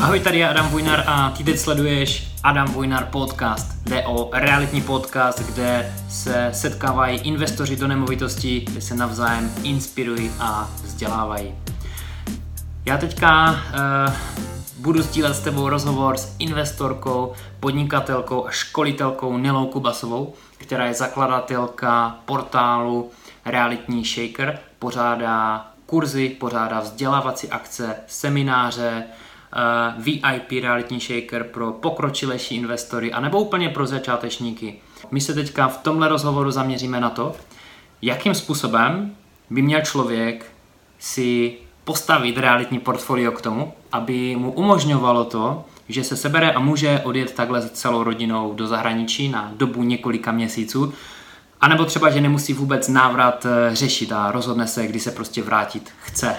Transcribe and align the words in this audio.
Ahoj, 0.00 0.20
tady 0.20 0.38
je 0.38 0.48
Adam 0.48 0.68
Vojnar 0.68 1.04
a 1.06 1.30
ty 1.30 1.44
teď 1.44 1.58
sleduješ 1.58 2.28
Adam 2.42 2.72
Vojnar 2.72 3.04
podcast. 3.04 3.72
Jde 3.84 4.06
o 4.06 4.30
realitní 4.32 4.82
podcast, 4.82 5.38
kde 5.40 5.94
se 6.08 6.50
setkávají 6.52 7.18
investoři 7.18 7.76
do 7.76 7.88
nemovitostí, 7.88 8.60
kde 8.60 8.80
se 8.80 8.94
navzájem 8.94 9.50
inspirují 9.62 10.30
a 10.40 10.68
vzdělávají. 10.82 11.54
Já 12.84 12.98
teďka 12.98 13.50
uh, 13.50 13.58
budu 14.78 15.02
sdílet 15.02 15.36
s 15.36 15.40
tebou 15.40 15.68
rozhovor 15.68 16.18
s 16.18 16.36
investorkou, 16.38 17.32
podnikatelkou 17.60 18.46
a 18.46 18.50
školitelkou 18.50 19.38
Nilou 19.38 19.66
Kubasovou, 19.66 20.34
která 20.58 20.86
je 20.86 20.94
zakladatelka 20.94 22.16
portálu 22.24 23.10
Realitní 23.44 24.04
Shaker, 24.04 24.58
pořádá 24.78 25.66
kurzy, 25.86 26.28
pořádá 26.28 26.80
vzdělávací 26.80 27.48
akce, 27.48 27.96
semináře, 28.06 29.04
VIP 29.98 30.62
realitní 30.62 31.00
shaker 31.00 31.44
pro 31.44 31.72
pokročilejší 31.72 32.56
investory 32.56 33.12
a 33.12 33.20
nebo 33.20 33.40
úplně 33.40 33.68
pro 33.68 33.86
začátečníky. 33.86 34.74
My 35.10 35.20
se 35.20 35.34
teďka 35.34 35.68
v 35.68 35.78
tomhle 35.78 36.08
rozhovoru 36.08 36.50
zaměříme 36.50 37.00
na 37.00 37.10
to, 37.10 37.36
jakým 38.02 38.34
způsobem 38.34 39.14
by 39.50 39.62
měl 39.62 39.80
člověk 39.80 40.52
si 40.98 41.56
postavit 41.84 42.38
realitní 42.38 42.78
portfolio 42.78 43.32
k 43.32 43.42
tomu, 43.42 43.72
aby 43.92 44.36
mu 44.36 44.52
umožňovalo 44.52 45.24
to, 45.24 45.64
že 45.88 46.04
se 46.04 46.16
sebere 46.16 46.52
a 46.52 46.60
může 46.60 47.00
odjet 47.04 47.32
takhle 47.32 47.62
s 47.62 47.70
celou 47.70 48.02
rodinou 48.02 48.54
do 48.54 48.66
zahraničí 48.66 49.28
na 49.28 49.52
dobu 49.56 49.82
několika 49.82 50.32
měsíců, 50.32 50.92
a 51.60 51.68
nebo 51.68 51.84
třeba, 51.84 52.10
že 52.10 52.20
nemusí 52.20 52.52
vůbec 52.52 52.88
návrat 52.88 53.46
eh, 53.46 53.74
řešit 53.74 54.12
a 54.12 54.32
rozhodne 54.32 54.66
se, 54.66 54.86
kdy 54.86 55.00
se 55.00 55.10
prostě 55.10 55.42
vrátit 55.42 55.92
chce. 56.00 56.36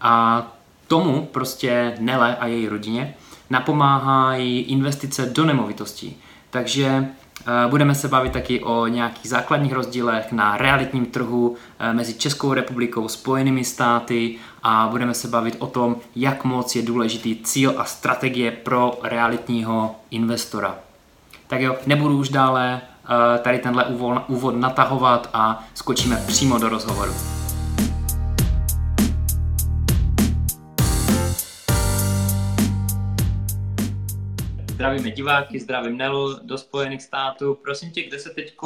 A 0.00 0.42
tomu 0.86 1.28
prostě 1.32 1.94
Nele 2.00 2.36
a 2.36 2.46
její 2.46 2.68
rodině 2.68 3.14
napomáhají 3.50 4.60
investice 4.60 5.26
do 5.26 5.44
nemovitostí. 5.44 6.16
Takže 6.50 6.86
eh, 6.86 7.68
Budeme 7.68 7.94
se 7.94 8.08
bavit 8.08 8.32
taky 8.32 8.60
o 8.60 8.86
nějakých 8.86 9.28
základních 9.28 9.72
rozdílech 9.72 10.32
na 10.32 10.56
realitním 10.56 11.06
trhu 11.06 11.56
eh, 11.78 11.92
mezi 11.92 12.14
Českou 12.14 12.52
republikou, 12.52 13.08
Spojenými 13.08 13.64
státy 13.64 14.36
a 14.62 14.88
budeme 14.90 15.14
se 15.14 15.28
bavit 15.28 15.56
o 15.58 15.66
tom, 15.66 15.96
jak 16.16 16.44
moc 16.44 16.76
je 16.76 16.82
důležitý 16.82 17.36
cíl 17.36 17.74
a 17.76 17.84
strategie 17.84 18.50
pro 18.50 18.98
realitního 19.02 19.96
investora. 20.10 20.74
Tak 21.46 21.60
jo, 21.60 21.76
nebudu 21.86 22.18
už 22.18 22.28
dále 22.28 22.80
eh, 22.80 23.38
tady 23.38 23.58
tenhle 23.58 23.84
úvod 24.28 24.56
natahovat 24.56 25.30
a 25.32 25.64
skočíme 25.74 26.24
přímo 26.26 26.58
do 26.58 26.68
rozhovoru. 26.68 27.35
Zdravíme 34.76 35.10
diváky, 35.10 35.60
zdravím 35.60 35.96
Nelu 35.96 36.38
do 36.42 36.58
Spojených 36.58 37.02
států. 37.02 37.54
Prosím 37.54 37.90
tě, 37.90 38.02
kde 38.02 38.18
se 38.18 38.30
teď 38.30 38.56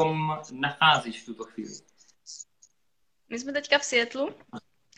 nacházíš 0.53 1.23
v 1.23 1.27
tuto 1.27 1.45
chvíli? 1.45 1.71
My 3.29 3.39
jsme 3.39 3.53
teďka 3.53 3.79
v 3.79 3.85
Seattleu, 3.85 4.29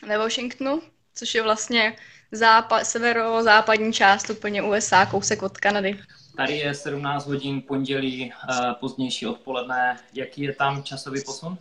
ve 0.07 0.17
Washingtonu, 0.17 0.81
což 1.15 1.35
je 1.35 1.43
vlastně 1.43 1.95
západ, 2.31 2.83
severo-západní 2.83 3.93
část 3.93 4.29
úplně 4.29 4.63
USA, 4.63 5.05
kousek 5.05 5.43
od 5.43 5.57
Kanady. 5.57 5.99
Tady 6.37 6.57
je 6.57 6.73
17 6.73 7.27
hodin 7.27 7.61
pondělí, 7.61 8.33
uh, 8.49 8.73
pozdější 8.73 9.27
odpoledne. 9.27 9.99
Jaký 10.13 10.41
je 10.41 10.55
tam 10.55 10.83
časový 10.83 11.21
posun? 11.25 11.57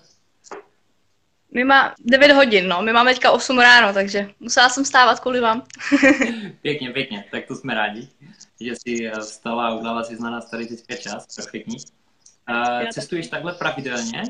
My 1.55 1.65
má 1.65 1.95
9 1.99 2.33
hodin, 2.33 2.69
no. 2.69 2.83
My 2.83 2.93
máme 2.93 3.13
teďka 3.13 3.31
8 3.31 3.59
ráno, 3.59 3.93
takže 3.93 4.31
musela 4.41 4.69
jsem 4.69 4.85
stávat 4.85 5.21
kvůli 5.21 5.41
vám. 5.41 5.63
pěkně, 6.63 6.91
pěkně, 6.91 7.25
tak 7.31 7.47
to 7.47 7.55
jsme 7.55 7.75
rádi, 7.75 8.09
že 8.61 8.73
jsi 8.77 9.07
eh, 9.07 9.21
vstala 9.21 9.67
a 9.67 9.75
udělala 9.75 10.05
si 10.05 10.17
z 10.17 10.21
nás 10.21 10.51
tady 10.51 10.67
teďka 10.67 10.97
čas, 10.97 11.27
perfektní. 11.37 11.77
Uh, 12.51 12.89
cestuješ 12.89 13.29
takhle 13.29 13.53
pravidelně? 13.53 14.23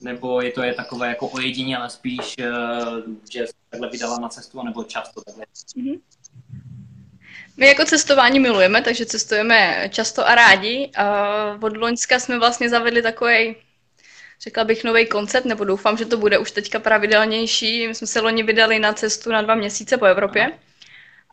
Nebo 0.00 0.40
je 0.40 0.52
to 0.52 0.62
je 0.62 0.74
takové 0.74 1.08
jako 1.08 1.28
ojedinělé 1.28 1.90
spíš, 1.90 2.36
uh, 2.38 2.98
že 3.32 3.46
jsi 3.46 3.52
takhle 3.70 3.90
vydala 3.90 4.18
na 4.18 4.28
cestu, 4.28 4.62
nebo 4.62 4.84
často 4.84 5.20
takhle? 5.20 5.44
Mm-hmm. 5.76 6.00
My 7.56 7.66
jako 7.66 7.84
cestování 7.84 8.40
milujeme, 8.40 8.82
takže 8.82 9.06
cestujeme 9.06 9.88
často 9.92 10.28
a 10.28 10.34
rádi. 10.34 10.90
Od 11.60 11.76
Loňska 11.76 12.18
jsme 12.18 12.38
vlastně 12.38 12.68
zavedli 12.68 13.02
takový, 13.02 13.56
řekla 14.44 14.64
bych, 14.64 14.84
nový 14.84 15.06
koncept, 15.06 15.44
nebo 15.44 15.64
doufám, 15.64 15.96
že 15.96 16.04
to 16.04 16.16
bude 16.16 16.38
už 16.38 16.50
teďka 16.50 16.78
pravidelnější. 16.78 17.88
My 17.88 17.94
jsme 17.94 18.06
se 18.06 18.20
loni 18.20 18.42
vydali 18.42 18.78
na 18.78 18.92
cestu 18.92 19.30
na 19.30 19.42
dva 19.42 19.54
měsíce 19.54 19.96
po 19.96 20.04
Evropě. 20.04 20.52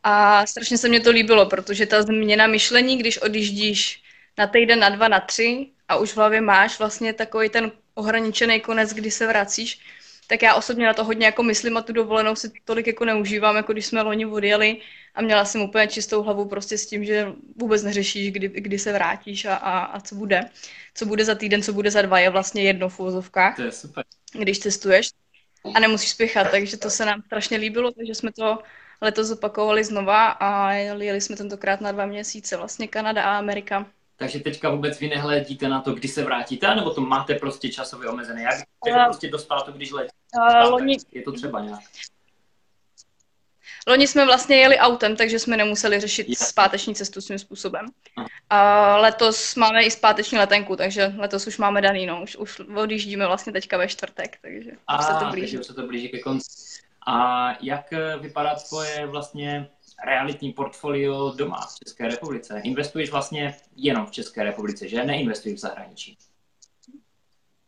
A 0.04 0.46
strašně 0.46 0.78
se 0.78 0.90
mně 0.90 1.00
to 1.00 1.12
líbilo, 1.12 1.46
protože 1.46 1.86
ta 1.86 2.02
změna 2.02 2.48
myšlení, 2.48 2.98
když 2.98 3.18
odjíždíš 3.18 4.04
na 4.38 4.48
týden, 4.48 4.80
na 4.80 4.90
dva, 4.90 5.08
na 5.08 5.20
tři 5.20 5.68
a 5.88 5.96
už 5.96 6.12
v 6.12 6.18
hlavě 6.18 6.42
máš 6.42 6.80
vlastně 6.80 7.14
takový 7.14 7.50
ten 7.50 7.72
ohraničený 7.94 8.60
konec, 8.60 8.94
kdy 8.94 9.12
se 9.12 9.28
vracíš, 9.28 9.80
tak 10.32 10.42
já 10.42 10.56
osobně 10.56 10.86
na 10.86 10.94
to 10.94 11.04
hodně 11.04 11.26
jako 11.26 11.44
myslím 11.44 11.78
a 11.78 11.82
tu 11.82 11.94
dovolenou 11.94 12.36
si 12.36 12.52
tolik 12.66 12.88
jako 12.88 13.06
neužívám, 13.06 13.56
jako 13.56 13.74
když 13.74 13.86
jsme 13.86 14.02
loni 14.02 14.26
odjeli 14.26 14.82
a 15.16 15.22
měla 15.22 15.46
jsem 15.46 15.62
úplně 15.62 15.88
čistou 15.88 16.24
hlavu 16.24 16.46
prostě 16.46 16.78
s 16.78 16.88
tím, 16.88 17.06
že 17.06 17.28
vůbec 17.56 17.84
neřešíš, 17.84 18.32
kdy, 18.32 18.48
kdy 18.48 18.80
se 18.80 18.94
vrátíš 18.94 19.46
a, 19.46 19.56
a, 19.56 19.80
a 19.80 20.00
co 20.00 20.16
bude. 20.16 20.42
Co 20.94 21.06
bude 21.06 21.26
za 21.26 21.36
týden, 21.36 21.62
co 21.62 21.74
bude 21.74 21.92
za 21.92 22.02
dva, 22.02 22.20
je 22.20 22.30
vlastně 22.30 22.64
jedno 22.64 22.90
v 22.90 23.00
úvozovkách. 23.00 23.56
To 23.56 23.62
je 23.62 23.72
super. 23.72 24.04
Když 24.34 24.60
cestuješ 24.60 25.10
a 25.76 25.80
nemusíš 25.80 26.10
spěchat, 26.10 26.52
takže 26.52 26.78
to 26.78 26.90
se 26.90 27.06
nám 27.06 27.22
strašně 27.22 27.58
líbilo, 27.58 27.92
takže 27.92 28.16
jsme 28.16 28.32
to 28.32 28.60
letos 29.02 29.28
zopakovali 29.28 29.84
znova 29.84 30.28
a 30.28 30.72
jeli 30.74 31.22
jsme 31.22 31.36
tentokrát 31.36 31.82
na 31.82 31.92
dva 31.92 32.06
měsíce, 32.06 32.58
vlastně 32.58 32.88
Kanada 32.88 33.24
a 33.24 33.38
Amerika. 33.38 33.86
Takže 34.22 34.40
teďka 34.40 34.70
vůbec 34.70 35.00
vy 35.00 35.08
nehledíte 35.08 35.70
na 35.70 35.82
to, 35.82 35.94
kdy 35.94 36.08
se 36.08 36.24
vrátíte, 36.24 36.76
nebo 36.76 36.94
to 36.94 37.02
máte 37.02 37.36
prostě 37.36 37.70
časově 37.70 38.10
omezené? 38.10 38.42
Jak 38.42 38.54
uh, 38.98 39.06
prostě 39.06 39.30
dostat 39.30 39.62
to, 39.62 39.72
když 39.72 39.92
letíte? 39.92 40.16
Uh, 40.64 40.72
loni... 40.72 40.98
Je 41.12 41.22
to 41.22 41.32
třeba 41.32 41.60
nějak? 41.62 41.80
Loni 43.88 44.08
jsme 44.08 44.26
vlastně 44.26 44.56
jeli 44.56 44.78
autem, 44.78 45.16
takže 45.16 45.40
jsme 45.40 45.58
nemuseli 45.58 46.00
řešit 46.00 46.30
yes. 46.30 46.40
zpáteční 46.40 46.96
cestu 46.96 47.22
svým 47.22 47.40
způsobem. 47.40 47.86
A 48.50 48.98
letos 48.98 49.56
máme 49.56 49.84
i 49.84 49.92
zpáteční 49.92 50.38
letenku, 50.38 50.76
takže 50.76 51.14
letos 51.18 51.48
už 51.48 51.58
máme 51.58 51.82
daný, 51.82 52.06
no. 52.06 52.24
Už, 52.24 52.36
už 52.36 52.60
odjíždíme 52.60 53.28
vlastně 53.28 53.54
teďka 53.54 53.78
ve 53.78 53.88
čtvrtek, 53.88 54.38
takže 54.42 54.72
A, 54.88 55.00
už 55.00 55.06
se 55.06 55.14
to 55.14 55.26
blíží. 55.26 55.42
Takže 55.42 55.60
už 55.60 55.66
se 55.66 55.74
to 55.74 55.88
blíží 55.88 56.10
ke 56.10 56.20
konci. 56.20 56.48
A 57.08 57.48
jak 57.62 57.86
vypadá 58.20 58.56
tvoje 58.70 59.06
vlastně 59.06 59.70
realitní 60.06 60.54
portfolio 60.54 61.34
doma 61.36 61.58
v 61.58 61.80
České 61.86 62.08
republice. 62.08 62.62
Investuješ 62.64 63.12
vlastně 63.12 63.56
jenom 63.76 64.06
v 64.06 64.12
České 64.12 64.44
republice, 64.44 64.88
že? 64.88 65.04
Neinvestuješ 65.04 65.58
v 65.58 65.62
zahraničí. 65.62 66.18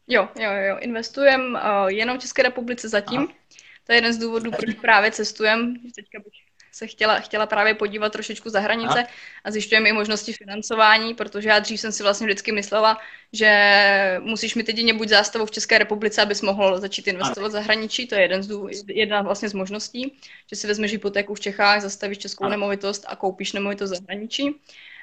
Jo, 0.07 0.29
jo, 0.39 0.51
jo, 0.51 0.77
investujem 0.79 1.41
uh, 1.53 1.87
jenom 1.87 2.17
v 2.17 2.21
České 2.21 2.43
republice 2.43 2.89
zatím. 2.89 3.19
Aha. 3.19 3.33
To 3.83 3.91
je 3.91 3.97
jeden 3.97 4.13
z 4.13 4.17
důvodů, 4.17 4.51
proč 4.51 4.75
právě 4.75 5.11
cestujem. 5.11 5.75
Teďka 5.95 6.19
bych 6.19 6.42
se 6.73 6.87
chtěla, 6.87 7.19
chtěla 7.19 7.45
právě 7.45 7.73
podívat 7.73 8.11
trošičku 8.11 8.49
za 8.49 8.59
hranice 8.59 8.99
Aha. 8.99 9.07
a 9.43 9.51
zjišťujeme 9.51 9.89
i 9.89 9.93
možnosti 9.93 10.33
financování, 10.33 11.13
protože 11.13 11.49
já 11.49 11.59
dřív 11.59 11.79
jsem 11.79 11.91
si 11.91 12.03
vlastně 12.03 12.27
vždycky 12.27 12.51
myslela, 12.51 12.97
že 13.33 13.51
musíš 14.21 14.55
mít 14.55 14.67
jedině 14.67 14.93
buď 14.93 15.09
zástavu 15.09 15.45
v 15.45 15.51
České 15.51 15.77
republice, 15.77 16.21
abys 16.21 16.41
mohl 16.41 16.79
začít 16.79 17.07
investovat 17.07 17.47
v 17.47 17.51
zahraničí, 17.51 18.07
to 18.07 18.15
je 18.15 18.21
jeden 18.21 18.43
z 18.43 18.47
důvod, 18.47 18.71
jedna 18.87 19.21
vlastně 19.21 19.49
z 19.49 19.53
možností, 19.53 20.17
že 20.49 20.55
si 20.55 20.67
vezmeš 20.67 20.91
hypotéku 20.91 21.33
v 21.35 21.39
Čechách, 21.39 21.81
zastavíš 21.81 22.17
českou 22.17 22.43
Aha. 22.43 22.51
nemovitost 22.51 23.05
a 23.07 23.15
koupíš 23.15 23.53
nemovitost 23.53 23.89
zahraničí. 23.89 24.55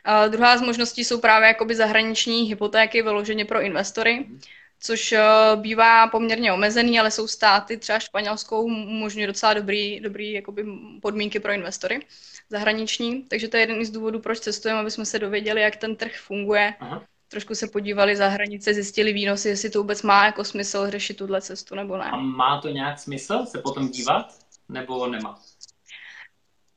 A 0.04 0.28
druhá 0.28 0.58
z 0.58 0.62
možností 0.62 1.04
jsou 1.04 1.20
právě 1.20 1.48
jakoby 1.48 1.74
zahraniční 1.74 2.42
hypotéky 2.42 3.02
vyloženě 3.02 3.44
pro 3.44 3.60
investory. 3.60 4.14
Mhm 4.14 4.40
což 4.80 5.12
eh, 5.12 5.22
bývá 5.56 6.06
poměrně 6.06 6.52
omezený, 6.52 7.00
ale 7.00 7.10
jsou 7.10 7.28
státy, 7.28 7.76
třeba 7.76 7.98
Španělskou, 7.98 8.62
umožňují 8.62 9.26
docela 9.26 9.54
dobrý, 9.54 10.00
dobrý 10.00 10.32
jakoby 10.32 10.64
podmínky 11.02 11.40
pro 11.40 11.52
investory 11.52 12.06
zahraniční. 12.50 13.22
Takže 13.22 13.48
to 13.48 13.56
je 13.56 13.62
jeden 13.62 13.84
z 13.84 13.90
důvodů, 13.90 14.20
proč 14.20 14.40
cestujeme, 14.40 14.80
aby 14.80 14.90
jsme 14.90 15.04
se 15.04 15.18
dověděli, 15.18 15.60
jak 15.60 15.76
ten 15.76 15.96
trh 15.96 16.16
funguje. 16.16 16.74
Aha. 16.80 17.02
Trošku 17.28 17.54
se 17.54 17.66
podívali 17.68 18.16
za 18.16 18.28
hranice, 18.28 18.74
zjistili 18.74 19.12
výnosy, 19.12 19.48
jestli 19.48 19.70
to 19.70 19.78
vůbec 19.78 20.02
má 20.02 20.26
jako 20.26 20.44
smysl 20.44 20.90
řešit 20.90 21.16
tuhle 21.16 21.40
cestu 21.40 21.74
nebo 21.74 21.96
ne. 21.96 22.04
A 22.04 22.16
má 22.16 22.60
to 22.60 22.68
nějak 22.68 22.98
smysl 22.98 23.46
se 23.46 23.58
potom 23.58 23.88
dívat, 23.88 24.26
nebo 24.68 25.06
nemá? 25.06 25.38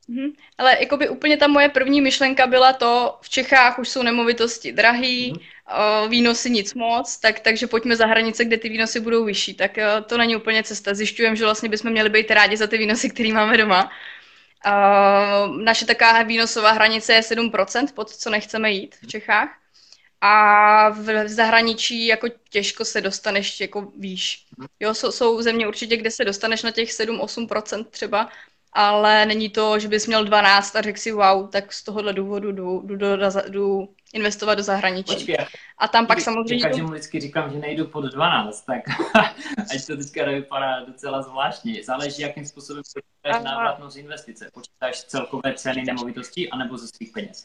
Mhm. 0.08 0.32
Ale 0.58 0.76
jakoby 0.80 1.08
úplně 1.08 1.36
ta 1.36 1.46
moje 1.46 1.68
první 1.68 2.00
myšlenka 2.00 2.46
byla 2.46 2.72
to, 2.72 3.18
v 3.20 3.28
Čechách 3.28 3.78
už 3.78 3.88
jsou 3.88 4.02
nemovitosti 4.02 4.72
drahý, 4.72 5.32
mhm 5.32 5.40
výnosy 6.08 6.50
nic 6.50 6.74
moc, 6.74 7.16
tak, 7.16 7.40
takže 7.40 7.66
pojďme 7.66 7.96
za 7.96 8.06
hranice, 8.06 8.44
kde 8.44 8.58
ty 8.58 8.68
výnosy 8.68 9.00
budou 9.00 9.24
vyšší. 9.24 9.54
Tak 9.54 9.78
to 10.06 10.18
není 10.18 10.36
úplně 10.36 10.62
cesta. 10.62 10.94
Zjišťujeme, 10.94 11.36
že 11.36 11.44
vlastně 11.44 11.68
bychom 11.68 11.90
měli 11.90 12.08
být 12.08 12.30
rádi 12.30 12.56
za 12.56 12.66
ty 12.66 12.78
výnosy, 12.78 13.10
které 13.10 13.32
máme 13.32 13.56
doma. 13.56 13.90
Naše 15.64 15.86
taková 15.86 16.22
výnosová 16.22 16.70
hranice 16.70 17.12
je 17.12 17.20
7%, 17.20 17.86
pod 17.94 18.10
co 18.10 18.30
nechceme 18.30 18.70
jít 18.70 18.96
v 19.02 19.06
Čechách. 19.06 19.48
A 20.20 20.88
v 20.88 21.28
zahraničí 21.28 22.06
jako 22.06 22.28
těžko 22.50 22.84
se 22.84 23.00
dostaneš 23.00 23.60
jako 23.60 23.92
výš. 23.98 24.44
Jo, 24.80 24.94
jsou, 24.94 25.12
jsou 25.12 25.42
země 25.42 25.68
určitě, 25.68 25.96
kde 25.96 26.10
se 26.10 26.24
dostaneš 26.24 26.62
na 26.62 26.70
těch 26.70 26.88
7-8% 26.88 27.84
třeba, 27.84 28.28
ale 28.74 29.26
není 29.26 29.50
to, 29.50 29.78
že 29.78 29.88
bys 29.88 30.06
měl 30.06 30.24
12 30.24 30.76
a 30.76 30.82
řekl 30.82 30.98
si 30.98 31.12
wow, 31.12 31.48
tak 31.48 31.72
z 31.72 31.84
tohohle 31.84 32.12
důvodu 32.12 32.52
jdu, 32.52 32.82
jdu, 32.84 32.96
jdu, 32.96 33.16
jdu 33.48 33.88
investovat 34.12 34.54
do 34.54 34.62
zahraničí. 34.62 35.14
Počkej, 35.14 35.36
a 35.78 35.88
tam 35.88 36.06
pak 36.06 36.20
samozřejmě... 36.20 36.64
Takže 36.64 36.82
mu 36.82 36.88
vždycky 36.88 37.20
říkám, 37.20 37.50
že 37.50 37.58
nejdu 37.58 37.86
pod 37.86 38.04
12, 38.04 38.64
tak 38.64 38.80
ať 39.74 39.86
to 39.86 39.96
teďka 39.96 40.26
nevypadá 40.26 40.84
docela 40.84 41.22
zvláštně. 41.22 41.84
Záleží, 41.84 42.22
jakým 42.22 42.46
způsobem 42.46 42.82
počítáš 42.94 43.44
návratnost 43.44 43.96
investice. 43.96 44.50
Počítáš 44.54 45.04
celkové 45.04 45.54
ceny 45.54 45.82
nemovitostí 45.82 46.50
anebo 46.50 46.78
ze 46.78 46.88
svých 46.88 47.12
peněz? 47.12 47.44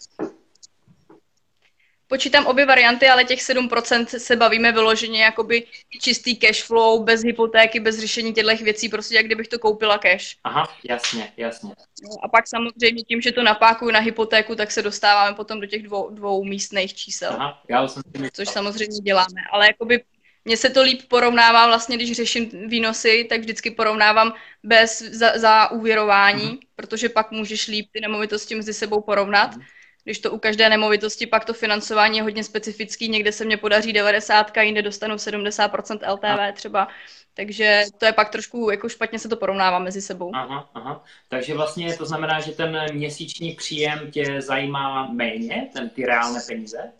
Počítám 2.09 2.45
obě 2.45 2.65
varianty, 2.65 3.07
ale 3.07 3.23
těch 3.23 3.39
7% 3.39 4.05
se 4.05 4.35
bavíme 4.35 4.71
vyloženě 4.71 5.23
jakoby 5.23 5.63
čistý 6.01 6.35
cash 6.35 6.63
flow, 6.63 7.03
bez 7.03 7.23
hypotéky, 7.23 7.79
bez 7.79 7.99
řešení 7.99 8.33
těchto 8.33 8.63
věcí, 8.63 8.89
prostě 8.89 9.15
jak 9.15 9.25
kdybych 9.25 9.47
to 9.47 9.59
koupila 9.59 9.97
cash. 9.97 10.35
Aha, 10.43 10.69
jasně, 10.89 11.33
jasně. 11.37 11.73
No, 12.03 12.11
a 12.23 12.27
pak 12.27 12.47
samozřejmě 12.47 13.03
tím, 13.03 13.21
že 13.21 13.31
to 13.31 13.43
napákuju 13.43 13.91
na 13.91 13.99
hypotéku, 13.99 14.55
tak 14.55 14.71
se 14.71 14.81
dostáváme 14.81 15.35
potom 15.35 15.59
do 15.59 15.67
těch 15.67 15.83
dvou, 15.83 16.09
dvou 16.09 16.43
místných 16.43 16.93
čísel. 16.93 17.33
Aha, 17.33 17.63
já 17.69 17.87
jsem 17.87 18.03
si 18.15 18.29
Což 18.33 18.49
samozřejmě 18.49 18.99
děláme, 18.99 19.41
ale 19.51 19.67
jakoby 19.67 20.03
mně 20.45 20.57
se 20.57 20.69
to 20.69 20.81
líp 20.81 21.01
porovnává 21.07 21.67
vlastně, 21.67 21.97
když 21.97 22.11
řeším 22.11 22.49
výnosy, 22.67 23.25
tak 23.29 23.39
vždycky 23.39 23.71
porovnávám 23.71 24.33
bez 24.63 25.01
za, 25.01 25.37
za 25.37 25.71
úvěrování, 25.71 26.43
mm-hmm. 26.43 26.67
protože 26.75 27.09
pak 27.09 27.31
můžeš 27.31 27.67
líp 27.67 27.89
ty 27.91 28.01
nemovitosti 28.01 28.55
mezi 28.55 28.73
sebou 28.73 29.01
porovnat. 29.01 29.55
Mm-hmm 29.55 29.78
když 30.09 30.19
to 30.19 30.31
u 30.31 30.37
každé 30.37 30.69
nemovitosti, 30.69 31.27
pak 31.27 31.45
to 31.45 31.53
financování 31.53 32.17
je 32.17 32.23
hodně 32.23 32.43
specifický, 32.43 33.09
někde 33.09 33.31
se 33.31 33.45
mě 33.45 33.57
podaří 33.57 33.93
90, 33.93 34.57
jinde 34.61 34.81
dostanu 34.81 35.15
70% 35.15 36.13
LTV 36.13 36.55
třeba, 36.55 36.87
takže 37.33 37.83
to 37.97 38.05
je 38.05 38.13
pak 38.13 38.29
trošku, 38.29 38.69
jako 38.69 38.89
špatně 38.89 39.19
se 39.19 39.29
to 39.29 39.35
porovnává 39.35 39.79
mezi 39.79 40.01
sebou. 40.01 40.31
Aha, 40.35 40.69
aha. 40.73 41.03
Takže 41.27 41.53
vlastně 41.53 41.97
to 41.97 42.05
znamená, 42.05 42.39
že 42.39 42.51
ten 42.51 42.85
měsíční 42.93 43.51
příjem 43.51 44.11
tě 44.11 44.41
zajímá 44.41 45.07
méně, 45.11 45.69
ten 45.73 45.89
ty 45.89 46.05
reálné 46.05 46.39
peníze? 46.47 46.91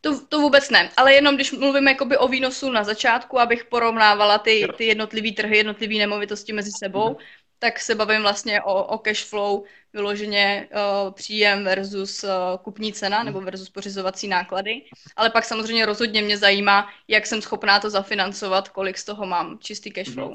To, 0.00 0.20
to 0.26 0.40
vůbec 0.40 0.70
ne, 0.70 0.90
ale 0.96 1.14
jenom 1.14 1.34
když 1.34 1.52
mluvím 1.52 1.88
jakoby 1.88 2.16
o 2.16 2.28
výnosu 2.28 2.70
na 2.70 2.84
začátku, 2.84 3.40
abych 3.40 3.64
porovnávala 3.64 4.38
ty, 4.38 4.68
ty 4.76 4.84
jednotlivé 4.84 5.32
trhy, 5.32 5.56
jednotlivé 5.56 5.94
nemovitosti 5.94 6.52
mezi 6.52 6.70
sebou, 6.78 7.08
mm-hmm 7.08 7.47
tak 7.58 7.80
se 7.80 7.94
bavím 7.94 8.22
vlastně 8.22 8.62
o, 8.62 8.84
o 8.84 8.98
cash 8.98 9.24
flow, 9.24 9.64
vyloženě 9.92 10.68
uh, 10.72 11.12
příjem 11.12 11.64
versus 11.64 12.24
uh, 12.24 12.30
kupní 12.62 12.92
cena 12.92 13.22
nebo 13.22 13.40
versus 13.40 13.70
pořizovací 13.70 14.28
náklady. 14.28 14.82
Ale 15.16 15.30
pak 15.30 15.44
samozřejmě 15.44 15.86
rozhodně 15.86 16.22
mě 16.22 16.38
zajímá, 16.38 16.88
jak 17.08 17.26
jsem 17.26 17.42
schopná 17.42 17.80
to 17.80 17.90
zafinancovat, 17.90 18.68
kolik 18.68 18.98
z 18.98 19.04
toho 19.04 19.26
mám 19.26 19.58
čistý 19.58 19.90
cash 19.90 20.10
flow. 20.14 20.32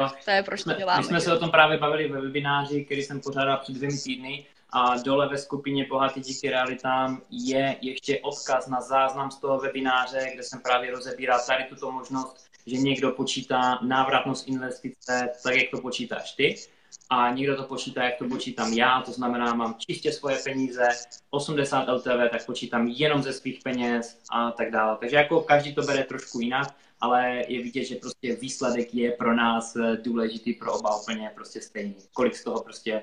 No, 0.00 0.12
to 0.24 0.30
je 0.30 0.42
proč 0.42 0.60
jsme, 0.60 0.74
to 0.74 0.78
děláme. 0.78 0.98
My 0.98 1.04
jsme 1.04 1.20
se 1.20 1.32
o 1.32 1.38
tom 1.38 1.50
právě 1.50 1.78
bavili 1.78 2.08
ve 2.08 2.20
webináři, 2.20 2.84
který 2.84 3.02
jsem 3.02 3.20
pořádal 3.20 3.58
před 3.58 3.72
dvěmi 3.72 3.98
týdny 3.98 4.46
a 4.70 4.96
dole 4.96 5.28
ve 5.28 5.38
skupině 5.38 5.86
Bohatý 5.86 6.20
díky 6.20 6.50
realitám 6.50 7.22
je 7.30 7.76
ještě 7.80 8.20
odkaz 8.20 8.66
na 8.66 8.80
záznam 8.80 9.30
z 9.30 9.38
toho 9.40 9.58
webináře, 9.58 10.30
kde 10.34 10.42
jsem 10.42 10.60
právě 10.60 10.90
rozebíral 10.90 11.40
tady 11.46 11.64
tuto 11.64 11.92
možnost 11.92 12.45
že 12.66 12.76
někdo 12.76 13.10
počítá 13.10 13.78
návratnost 13.82 14.48
investice 14.48 15.28
tak, 15.42 15.54
jak 15.54 15.70
to 15.70 15.80
počítáš 15.80 16.32
ty, 16.32 16.54
a 17.10 17.32
někdo 17.32 17.56
to 17.56 17.62
počítá, 17.62 18.04
jak 18.04 18.18
to 18.18 18.28
počítám 18.28 18.72
já, 18.72 19.02
to 19.02 19.12
znamená, 19.12 19.54
mám 19.54 19.76
čistě 19.78 20.12
svoje 20.12 20.38
peníze, 20.44 20.88
80 21.30 21.88
LTV, 21.88 22.30
tak 22.30 22.46
počítám 22.46 22.88
jenom 22.88 23.22
ze 23.22 23.32
svých 23.32 23.60
peněz 23.62 24.18
a 24.30 24.50
tak 24.50 24.70
dále. 24.70 24.96
Takže 25.00 25.16
jako 25.16 25.40
každý 25.40 25.74
to 25.74 25.82
bere 25.82 26.04
trošku 26.04 26.40
jinak, 26.40 26.74
ale 27.00 27.42
je 27.48 27.62
vidět, 27.62 27.84
že 27.84 27.96
prostě 27.96 28.36
výsledek 28.36 28.94
je 28.94 29.10
pro 29.10 29.34
nás 29.34 29.76
důležitý 30.02 30.52
pro 30.52 30.78
oba 30.78 31.00
úplně 31.00 31.30
prostě 31.34 31.60
stejný. 31.60 31.96
Kolik 32.12 32.36
z 32.36 32.44
toho 32.44 32.62
prostě... 32.62 33.02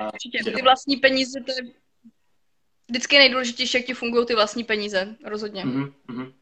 Uh, 0.00 0.06
Určitě, 0.12 0.50
ty 0.50 0.62
vlastní 0.62 0.96
peníze, 0.96 1.40
to 1.40 1.52
je 1.52 1.72
vždycky 2.88 3.18
nejdůležitější, 3.18 3.76
jak 3.76 3.86
ti 3.86 3.94
fungují 3.94 4.26
ty 4.26 4.34
vlastní 4.34 4.64
peníze, 4.64 5.16
rozhodně. 5.24 5.64
Uh-huh, 5.64 6.32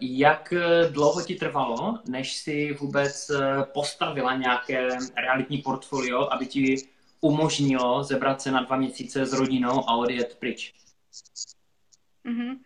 jak 0.00 0.54
dlouho 0.90 1.22
ti 1.22 1.34
trvalo, 1.34 1.98
než 2.08 2.36
si 2.36 2.72
vůbec 2.72 3.30
eh, 3.30 3.64
postavila 3.74 4.36
nějaké 4.36 4.88
realitní 5.16 5.58
portfolio, 5.58 6.32
aby 6.32 6.46
ti 6.46 6.76
umožnilo 7.20 8.04
zebrat 8.04 8.42
se 8.42 8.50
na 8.50 8.62
dva 8.62 8.76
měsíce 8.76 9.26
s 9.26 9.32
rodinou 9.32 9.88
a 9.88 9.96
odjet 9.96 10.36
pryč? 10.38 10.74
Mm-hmm. 12.24 12.58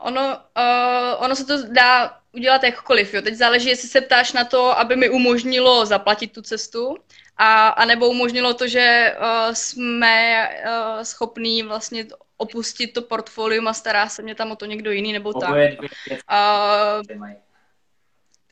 Ono, 0.00 0.36
uh, 0.56 1.24
ono 1.24 1.36
se 1.36 1.44
to 1.44 1.72
dá 1.72 2.20
udělat 2.32 2.62
jakkoliv. 2.62 3.14
Jo. 3.14 3.22
Teď 3.22 3.34
záleží, 3.34 3.68
jestli 3.68 3.88
se 3.88 4.00
ptáš 4.00 4.32
na 4.32 4.44
to, 4.44 4.78
aby 4.78 4.96
mi 4.96 5.10
umožnilo 5.10 5.86
zaplatit 5.86 6.32
tu 6.32 6.42
cestu, 6.42 6.96
a, 7.42 7.68
a 7.68 7.84
nebo 7.84 8.08
umožnilo 8.08 8.54
to, 8.54 8.68
že 8.68 9.16
uh, 9.18 9.54
jsme 9.54 10.48
uh, 10.48 11.02
schopní 11.02 11.62
vlastně 11.62 12.06
opustit 12.36 12.92
to 12.92 13.02
portfolium 13.02 13.68
a 13.68 13.72
stará 13.72 14.08
se 14.08 14.22
mě 14.22 14.34
tam 14.34 14.50
o 14.50 14.56
to 14.56 14.66
někdo 14.66 14.90
jiný 14.90 15.12
nebo 15.12 15.32
tak. 15.32 15.50
Uh, 15.50 17.32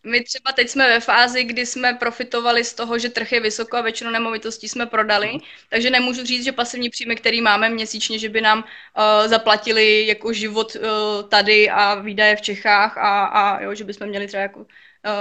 my 0.04 0.24
třeba 0.24 0.52
teď 0.52 0.68
jsme 0.68 0.88
ve 0.88 1.00
fázi, 1.00 1.44
kdy 1.44 1.66
jsme 1.66 1.94
profitovali 1.94 2.64
z 2.64 2.74
toho, 2.74 2.98
že 2.98 3.08
trh 3.08 3.32
je 3.32 3.40
vysoko 3.40 3.76
a 3.76 3.80
většinu 3.80 4.10
nemovitostí 4.10 4.68
jsme 4.68 4.86
prodali, 4.86 5.32
mm. 5.32 5.40
takže 5.68 5.90
nemůžu 5.90 6.24
říct, 6.24 6.44
že 6.44 6.52
pasivní 6.52 6.90
příjmy, 6.90 7.16
který 7.16 7.40
máme 7.40 7.68
měsíčně, 7.68 8.18
že 8.18 8.28
by 8.28 8.40
nám 8.40 8.58
uh, 8.58 9.28
zaplatili 9.28 10.06
jako 10.06 10.32
život 10.32 10.76
uh, 10.76 11.28
tady 11.28 11.70
a 11.70 11.94
výdaje 11.94 12.36
v 12.36 12.42
Čechách 12.42 12.98
a, 12.98 13.24
a 13.24 13.60
jo, 13.62 13.74
že 13.74 13.84
bychom 13.84 14.06
měli 14.06 14.26
třeba 14.26 14.42
jako 14.42 14.60
uh, 14.60 14.66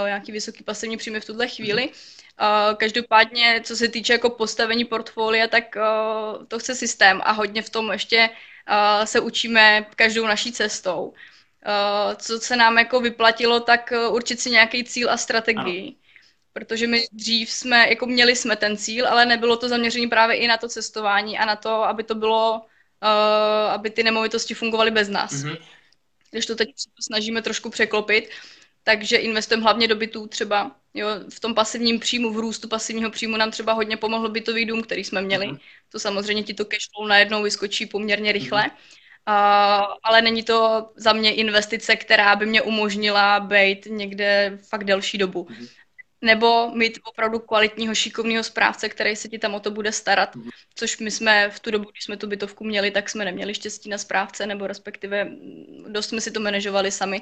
nějaký 0.06 0.32
vysoký 0.32 0.64
pasivní 0.64 0.98
příjmy 0.98 1.20
v 1.20 1.26
tuhle 1.26 1.48
chvíli. 1.48 1.84
Mm. 1.84 2.18
Uh, 2.42 2.76
každopádně, 2.78 3.62
co 3.64 3.76
se 3.76 3.88
týče 3.88 4.14
jako 4.14 4.30
postavení 4.30 4.86
portfolia, 4.86 5.48
tak 5.48 5.76
uh, 5.76 6.46
to 6.46 6.60
chce 6.60 6.76
systém 6.76 7.22
a 7.24 7.32
hodně 7.32 7.62
v 7.62 7.70
tom 7.70 7.92
ještě 7.92 8.30
uh, 8.30 9.06
se 9.06 9.20
učíme 9.20 9.86
každou 9.96 10.28
naší 10.28 10.52
cestou. 10.52 11.02
Uh, 11.04 12.14
co 12.16 12.40
se 12.40 12.56
nám 12.56 12.78
jako 12.78 13.00
vyplatilo, 13.00 13.60
tak 13.60 13.94
určit 14.10 14.40
si 14.40 14.50
nějaký 14.52 14.84
cíl 14.84 15.12
a 15.12 15.18
strategii. 15.18 15.88
Ano. 15.88 15.96
Protože 16.54 16.88
my 16.88 17.08
dřív 17.12 17.52
jsme, 17.52 17.90
jako 17.90 18.06
měli 18.06 18.36
jsme 18.36 18.56
ten 18.56 18.78
cíl, 18.78 19.08
ale 19.08 19.26
nebylo 19.26 19.58
to 19.58 19.70
zaměření 19.70 20.08
právě 20.08 20.38
i 20.38 20.48
na 20.48 20.58
to 20.58 20.68
cestování 20.68 21.38
a 21.38 21.46
na 21.46 21.56
to, 21.56 21.84
aby 21.84 22.04
to 22.04 22.16
bylo, 22.16 22.62
uh, 23.04 23.72
aby 23.72 23.90
ty 23.90 24.04
nemovitosti 24.04 24.54
fungovaly 24.54 24.92
bez 24.92 25.10
nás. 25.10 25.34
Mm-hmm. 25.34 25.58
Když 26.32 26.46
to 26.46 26.56
teď 26.56 26.70
snažíme 27.00 27.42
trošku 27.42 27.70
překlopit, 27.70 28.30
takže 28.88 29.18
investujeme 29.18 29.64
hlavně 29.64 29.88
do 29.88 29.96
bytů 29.96 30.28
třeba. 30.28 30.76
Jo, 30.94 31.08
v 31.30 31.40
tom 31.40 31.56
pasivním 31.56 32.00
příjmu, 32.00 32.34
v 32.34 32.38
růstu 32.38 32.68
pasivního 32.68 33.12
příjmu 33.12 33.38
nám 33.38 33.52
třeba 33.52 33.74
hodně 33.74 33.98
pomohl 33.98 34.30
bytový 34.30 34.66
dům, 34.66 34.82
který 34.82 35.04
jsme 35.04 35.22
měli. 35.22 35.48
Mm-hmm. 35.48 35.60
To 35.92 36.00
samozřejmě 36.00 36.44
ti 36.44 36.54
to 36.54 36.66
cash 36.66 36.88
flow 36.96 37.08
najednou 37.08 37.44
vyskočí 37.44 37.86
poměrně 37.86 38.32
rychle. 38.32 38.62
Mm-hmm. 38.62 38.72
Uh, 39.28 39.94
ale 40.04 40.22
není 40.22 40.44
to 40.44 40.90
za 40.96 41.14
mě 41.14 41.34
investice, 41.34 41.96
která 41.96 42.36
by 42.36 42.46
mě 42.46 42.62
umožnila 42.62 43.40
být 43.40 43.86
někde 43.86 44.60
fakt 44.70 44.84
delší 44.84 45.18
dobu. 45.18 45.44
Mm-hmm. 45.44 45.68
Nebo 46.22 46.72
mít 46.72 47.00
opravdu 47.04 47.40
kvalitního, 47.40 47.96
šikovného 47.96 48.44
správce, 48.44 48.90
který 48.90 49.16
se 49.16 49.28
ti 49.28 49.40
tam 49.40 49.56
o 49.56 49.60
to 49.60 49.72
bude 49.72 49.92
starat. 49.92 50.36
Mm-hmm. 50.36 50.50
Což 50.76 51.00
my 51.00 51.12
jsme 51.12 51.50
v 51.50 51.60
tu 51.60 51.72
dobu, 51.72 51.92
když 51.92 52.04
jsme 52.04 52.18
tu 52.18 52.28
bytovku 52.28 52.64
měli, 52.64 52.92
tak 52.92 53.10
jsme 53.10 53.26
neměli 53.26 53.54
štěstí 53.54 53.90
na 53.90 53.98
správce, 53.98 54.46
nebo 54.46 54.68
respektive 54.68 55.32
dost 55.88 56.10
jsme 56.10 56.22
si 56.22 56.32
to 56.32 56.40
manažovali 56.40 56.92
sami. 56.92 57.22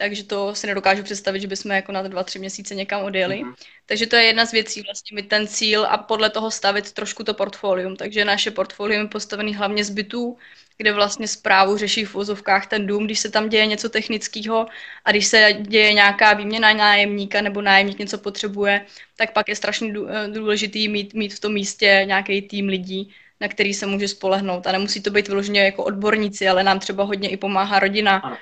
Takže 0.00 0.24
to 0.24 0.54
si 0.54 0.66
nedokážu 0.66 1.02
představit, 1.02 1.40
že 1.40 1.46
bychom 1.46 1.70
jako 1.70 1.92
na 1.92 2.02
dva, 2.02 2.22
tři 2.22 2.38
měsíce 2.38 2.74
někam 2.74 3.04
odjeli. 3.04 3.36
Mm-hmm. 3.36 3.54
Takže 3.86 4.06
to 4.06 4.16
je 4.16 4.22
jedna 4.22 4.46
z 4.46 4.52
věcí, 4.52 4.82
vlastně 4.82 5.14
mít 5.14 5.28
ten 5.28 5.46
cíl 5.46 5.86
a 5.90 5.98
podle 5.98 6.30
toho 6.30 6.50
stavit 6.50 6.92
trošku 6.92 7.24
to 7.24 7.34
portfolium. 7.34 7.96
Takže 7.96 8.24
naše 8.24 8.50
portfolium 8.50 9.02
je 9.02 9.08
postavené 9.08 9.56
hlavně 9.56 9.84
z 9.84 9.90
bytů, 9.90 10.38
kde 10.76 10.92
vlastně 10.92 11.28
zprávu 11.28 11.76
řeší 11.76 12.04
v 12.04 12.14
vozovkách 12.14 12.66
ten 12.66 12.86
dům, 12.86 13.04
když 13.04 13.18
se 13.18 13.30
tam 13.30 13.48
děje 13.48 13.66
něco 13.66 13.88
technického 13.88 14.66
a 15.04 15.10
když 15.10 15.26
se 15.26 15.52
děje 15.60 15.92
nějaká 15.92 16.32
výměna 16.32 16.72
nájemníka 16.72 17.40
nebo 17.40 17.62
nájemník 17.62 17.98
něco 17.98 18.18
potřebuje, 18.18 18.86
tak 19.16 19.32
pak 19.32 19.48
je 19.48 19.56
strašně 19.56 19.92
důležitý 20.32 20.88
mít, 20.88 21.14
mít 21.14 21.34
v 21.34 21.40
tom 21.40 21.52
místě 21.52 22.02
nějaký 22.06 22.42
tým 22.42 22.68
lidí, 22.68 23.14
na 23.40 23.48
který 23.48 23.74
se 23.74 23.86
může 23.86 24.08
spolehnout. 24.08 24.66
A 24.66 24.72
nemusí 24.72 25.02
to 25.02 25.10
být 25.10 25.28
vyloženě 25.28 25.64
jako 25.64 25.84
odborníci, 25.84 26.48
ale 26.48 26.64
nám 26.64 26.78
třeba 26.78 27.04
hodně 27.04 27.28
i 27.28 27.36
pomáhá 27.36 27.78
rodina. 27.78 28.16
Ano 28.16 28.36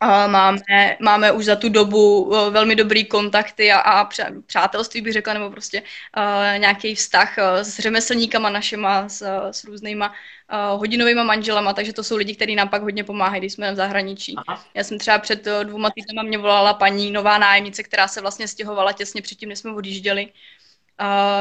máme, 0.00 0.96
máme 1.00 1.32
už 1.32 1.44
za 1.44 1.56
tu 1.56 1.68
dobu 1.68 2.22
uh, 2.22 2.50
velmi 2.50 2.76
dobrý 2.76 3.04
kontakty 3.04 3.72
a, 3.72 3.78
a 3.78 4.08
přátelství, 4.46 5.00
bych 5.00 5.12
řekla, 5.12 5.34
nebo 5.34 5.50
prostě 5.50 5.82
uh, 6.16 6.58
nějaký 6.58 6.94
vztah 6.94 7.34
uh, 7.38 7.60
s 7.60 7.78
řemeslníkama 7.78 8.50
našima, 8.50 9.08
s, 9.08 9.50
s 9.50 9.64
různýma 9.64 10.08
uh, 10.08 10.78
hodinovými 10.80 11.24
manželama, 11.24 11.72
takže 11.72 11.92
to 11.92 12.04
jsou 12.04 12.16
lidi, 12.16 12.34
kteří 12.34 12.54
nám 12.54 12.68
pak 12.68 12.82
hodně 12.82 13.04
pomáhají, 13.04 13.40
když 13.40 13.52
jsme 13.52 13.72
v 13.72 13.76
zahraničí. 13.76 14.34
Aha. 14.46 14.64
Já 14.74 14.84
jsem 14.84 14.98
třeba 14.98 15.18
před 15.18 15.48
dvouma 15.62 15.90
týdnama 15.90 16.28
mě 16.28 16.38
volala 16.38 16.74
paní 16.74 17.10
nová 17.10 17.38
nájemnice, 17.38 17.82
která 17.82 18.08
se 18.08 18.20
vlastně 18.20 18.48
stěhovala 18.48 18.92
těsně 18.92 19.22
předtím, 19.22 19.48
než 19.48 19.58
jsme 19.58 19.72
odjížděli 19.72 20.26
uh, 20.26 20.32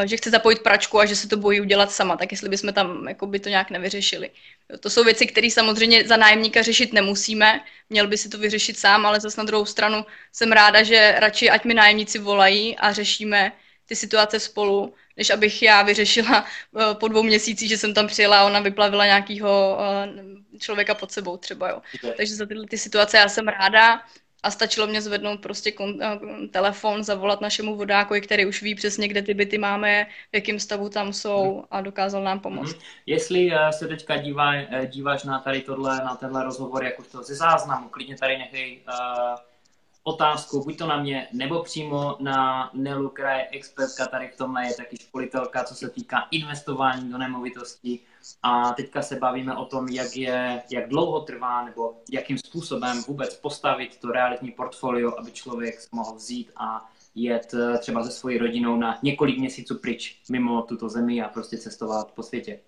že 0.05 0.17
chce 0.17 0.29
zapojit 0.29 0.59
pračku 0.63 0.99
a 0.99 1.05
že 1.05 1.15
se 1.15 1.27
to 1.27 1.37
bojí 1.37 1.61
udělat 1.61 1.91
sama, 1.91 2.17
tak 2.17 2.31
jestli 2.31 2.49
bychom 2.49 2.73
tam 2.73 3.07
jako 3.07 3.27
by 3.27 3.39
to 3.39 3.49
nějak 3.49 3.69
nevyřešili. 3.69 4.29
To 4.79 4.89
jsou 4.89 5.03
věci, 5.03 5.27
které 5.27 5.51
samozřejmě 5.51 6.07
za 6.07 6.17
nájemníka 6.17 6.61
řešit 6.61 6.93
nemusíme, 6.93 7.61
měl 7.89 8.07
by 8.07 8.17
si 8.17 8.29
to 8.29 8.37
vyřešit 8.37 8.77
sám, 8.77 9.05
ale 9.05 9.19
zase 9.19 9.41
na 9.41 9.43
druhou 9.43 9.65
stranu 9.65 10.05
jsem 10.31 10.51
ráda, 10.51 10.83
že 10.83 11.15
radši 11.17 11.49
ať 11.49 11.65
mi 11.65 11.73
nájemníci 11.73 12.19
volají 12.19 12.77
a 12.77 12.93
řešíme 12.93 13.51
ty 13.85 13.95
situace 13.95 14.39
spolu, 14.39 14.93
než 15.17 15.29
abych 15.29 15.61
já 15.61 15.81
vyřešila 15.81 16.45
uh, 16.71 16.93
po 16.93 17.07
dvou 17.07 17.23
měsících, 17.23 17.69
že 17.69 17.77
jsem 17.77 17.93
tam 17.93 18.07
přijela 18.07 18.39
a 18.39 18.45
ona 18.45 18.59
vyplavila 18.59 19.05
nějakého 19.05 19.77
uh, 19.77 20.59
člověka 20.59 20.95
pod 20.95 21.11
sebou 21.11 21.37
třeba, 21.37 21.69
jo. 21.69 21.81
Takže 22.17 22.35
za 22.35 22.45
tyhle 22.45 22.67
ty 22.67 22.77
situace 22.77 23.17
já 23.17 23.29
jsem 23.29 23.47
ráda 23.47 24.01
a 24.43 24.51
stačilo 24.51 24.87
mě 24.87 25.01
zvednout 25.01 25.41
prostě 25.41 25.71
kon, 25.71 25.89
uh, 25.89 26.47
telefon, 26.51 27.03
zavolat 27.03 27.41
našemu 27.41 27.75
vodákovi, 27.75 28.21
který 28.21 28.45
už 28.45 28.61
ví 28.61 28.75
přesně, 28.75 29.07
kde 29.07 29.21
ty 29.21 29.33
byty 29.33 29.57
máme, 29.57 30.07
v 30.31 30.35
jakém 30.35 30.59
stavu 30.59 30.89
tam 30.89 31.13
jsou 31.13 31.63
a 31.71 31.81
dokázal 31.81 32.23
nám 32.23 32.39
pomoct. 32.39 32.75
Mm-hmm. 32.75 32.83
Jestli 33.05 33.51
uh, 33.51 33.69
se 33.69 33.87
teďka 33.87 34.17
dívá, 34.17 34.51
uh, 34.53 34.85
díváš 34.85 35.23
na 35.23 35.39
tady 35.39 35.61
tohle, 35.61 35.97
na 35.97 36.15
tenhle 36.15 36.43
rozhovor 36.43 36.83
jako 36.83 37.03
to 37.11 37.23
ze 37.23 37.35
záznamu, 37.35 37.89
klidně 37.89 38.17
tady 38.17 38.37
nechej 38.37 38.79
uh, 38.87 39.39
otázku, 40.03 40.63
buď 40.63 40.77
to 40.77 40.87
na 40.87 41.01
mě, 41.01 41.27
nebo 41.33 41.63
přímo 41.63 42.17
na 42.19 42.69
Nelu, 42.73 43.09
která 43.09 43.37
je 43.37 43.47
expertka 43.51 44.07
tady 44.07 44.27
v 44.27 44.37
tomhle, 44.37 44.67
je 44.67 44.73
taky 44.73 44.97
školitelka, 44.97 45.63
co 45.63 45.75
se 45.75 45.89
týká 45.89 46.27
investování 46.31 47.11
do 47.11 47.17
nemovitostí. 47.17 47.99
A 48.43 48.71
teďka 48.73 49.01
se 49.01 49.15
bavíme 49.15 49.55
o 49.55 49.65
tom, 49.65 49.87
jak, 49.87 50.17
je, 50.17 50.63
jak 50.71 50.89
dlouho 50.89 51.19
trvá, 51.19 51.65
nebo 51.65 52.01
jakým 52.11 52.37
způsobem 52.37 53.03
vůbec 53.07 53.35
postavit 53.35 53.97
to 53.97 54.11
realitní 54.11 54.51
portfolio, 54.51 55.19
aby 55.19 55.31
člověk 55.31 55.75
mohl 55.91 56.15
vzít 56.15 56.51
a 56.55 56.89
jet 57.15 57.53
eh, 57.53 57.77
třeba 57.77 58.03
se 58.03 58.11
svojí 58.11 58.37
rodinou 58.37 58.77
na 58.77 58.99
několik 59.03 59.37
měsíců 59.37 59.79
pryč 59.79 60.21
mimo 60.29 60.61
tuto 60.61 60.89
zemi 60.89 61.21
a 61.21 61.27
prostě 61.27 61.57
cestovat 61.57 62.11
po 62.11 62.23
světě. 62.23 62.59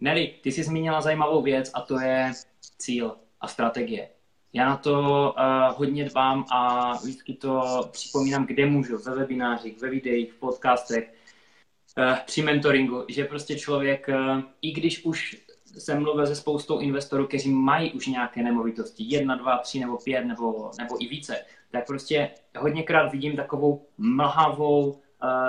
Nelly, 0.00 0.34
ty 0.42 0.52
jsi 0.52 0.64
zmínila 0.64 1.00
zajímavou 1.00 1.42
věc 1.42 1.70
a 1.74 1.80
to 1.80 2.00
je 2.00 2.32
cíl 2.78 3.16
a 3.40 3.48
strategie. 3.48 4.08
Já 4.54 4.68
na 4.68 4.76
to 4.76 4.92
uh, 5.38 5.78
hodně 5.78 6.04
dbám 6.04 6.44
a 6.50 6.92
vždycky 6.92 7.34
to 7.34 7.82
připomínám, 7.92 8.46
kde 8.46 8.66
můžu, 8.66 8.98
ve 8.98 9.14
webinářích, 9.14 9.80
ve 9.80 9.90
videích, 9.90 10.32
v 10.32 10.38
podcastech, 10.38 11.14
uh, 11.98 12.16
při 12.26 12.42
mentoringu, 12.42 13.04
že 13.08 13.24
prostě 13.24 13.58
člověk, 13.58 14.08
uh, 14.08 14.42
i 14.62 14.72
když 14.72 15.04
už 15.04 15.44
jsem 15.78 16.02
mluvil 16.02 16.26
se 16.26 16.36
spoustou 16.36 16.78
investorů, 16.78 17.26
kteří 17.26 17.50
mají 17.50 17.92
už 17.92 18.06
nějaké 18.06 18.42
nemovitosti, 18.42 19.04
jedna, 19.08 19.36
dva, 19.36 19.58
tři 19.58 19.80
nebo 19.80 19.96
pět 19.96 20.24
nebo, 20.24 20.70
nebo 20.78 21.04
i 21.04 21.08
více, 21.08 21.44
tak 21.70 21.86
prostě 21.86 22.30
hodněkrát 22.58 23.12
vidím 23.12 23.36
takovou 23.36 23.86
mlhavou 23.98 24.90
uh, 24.90 24.98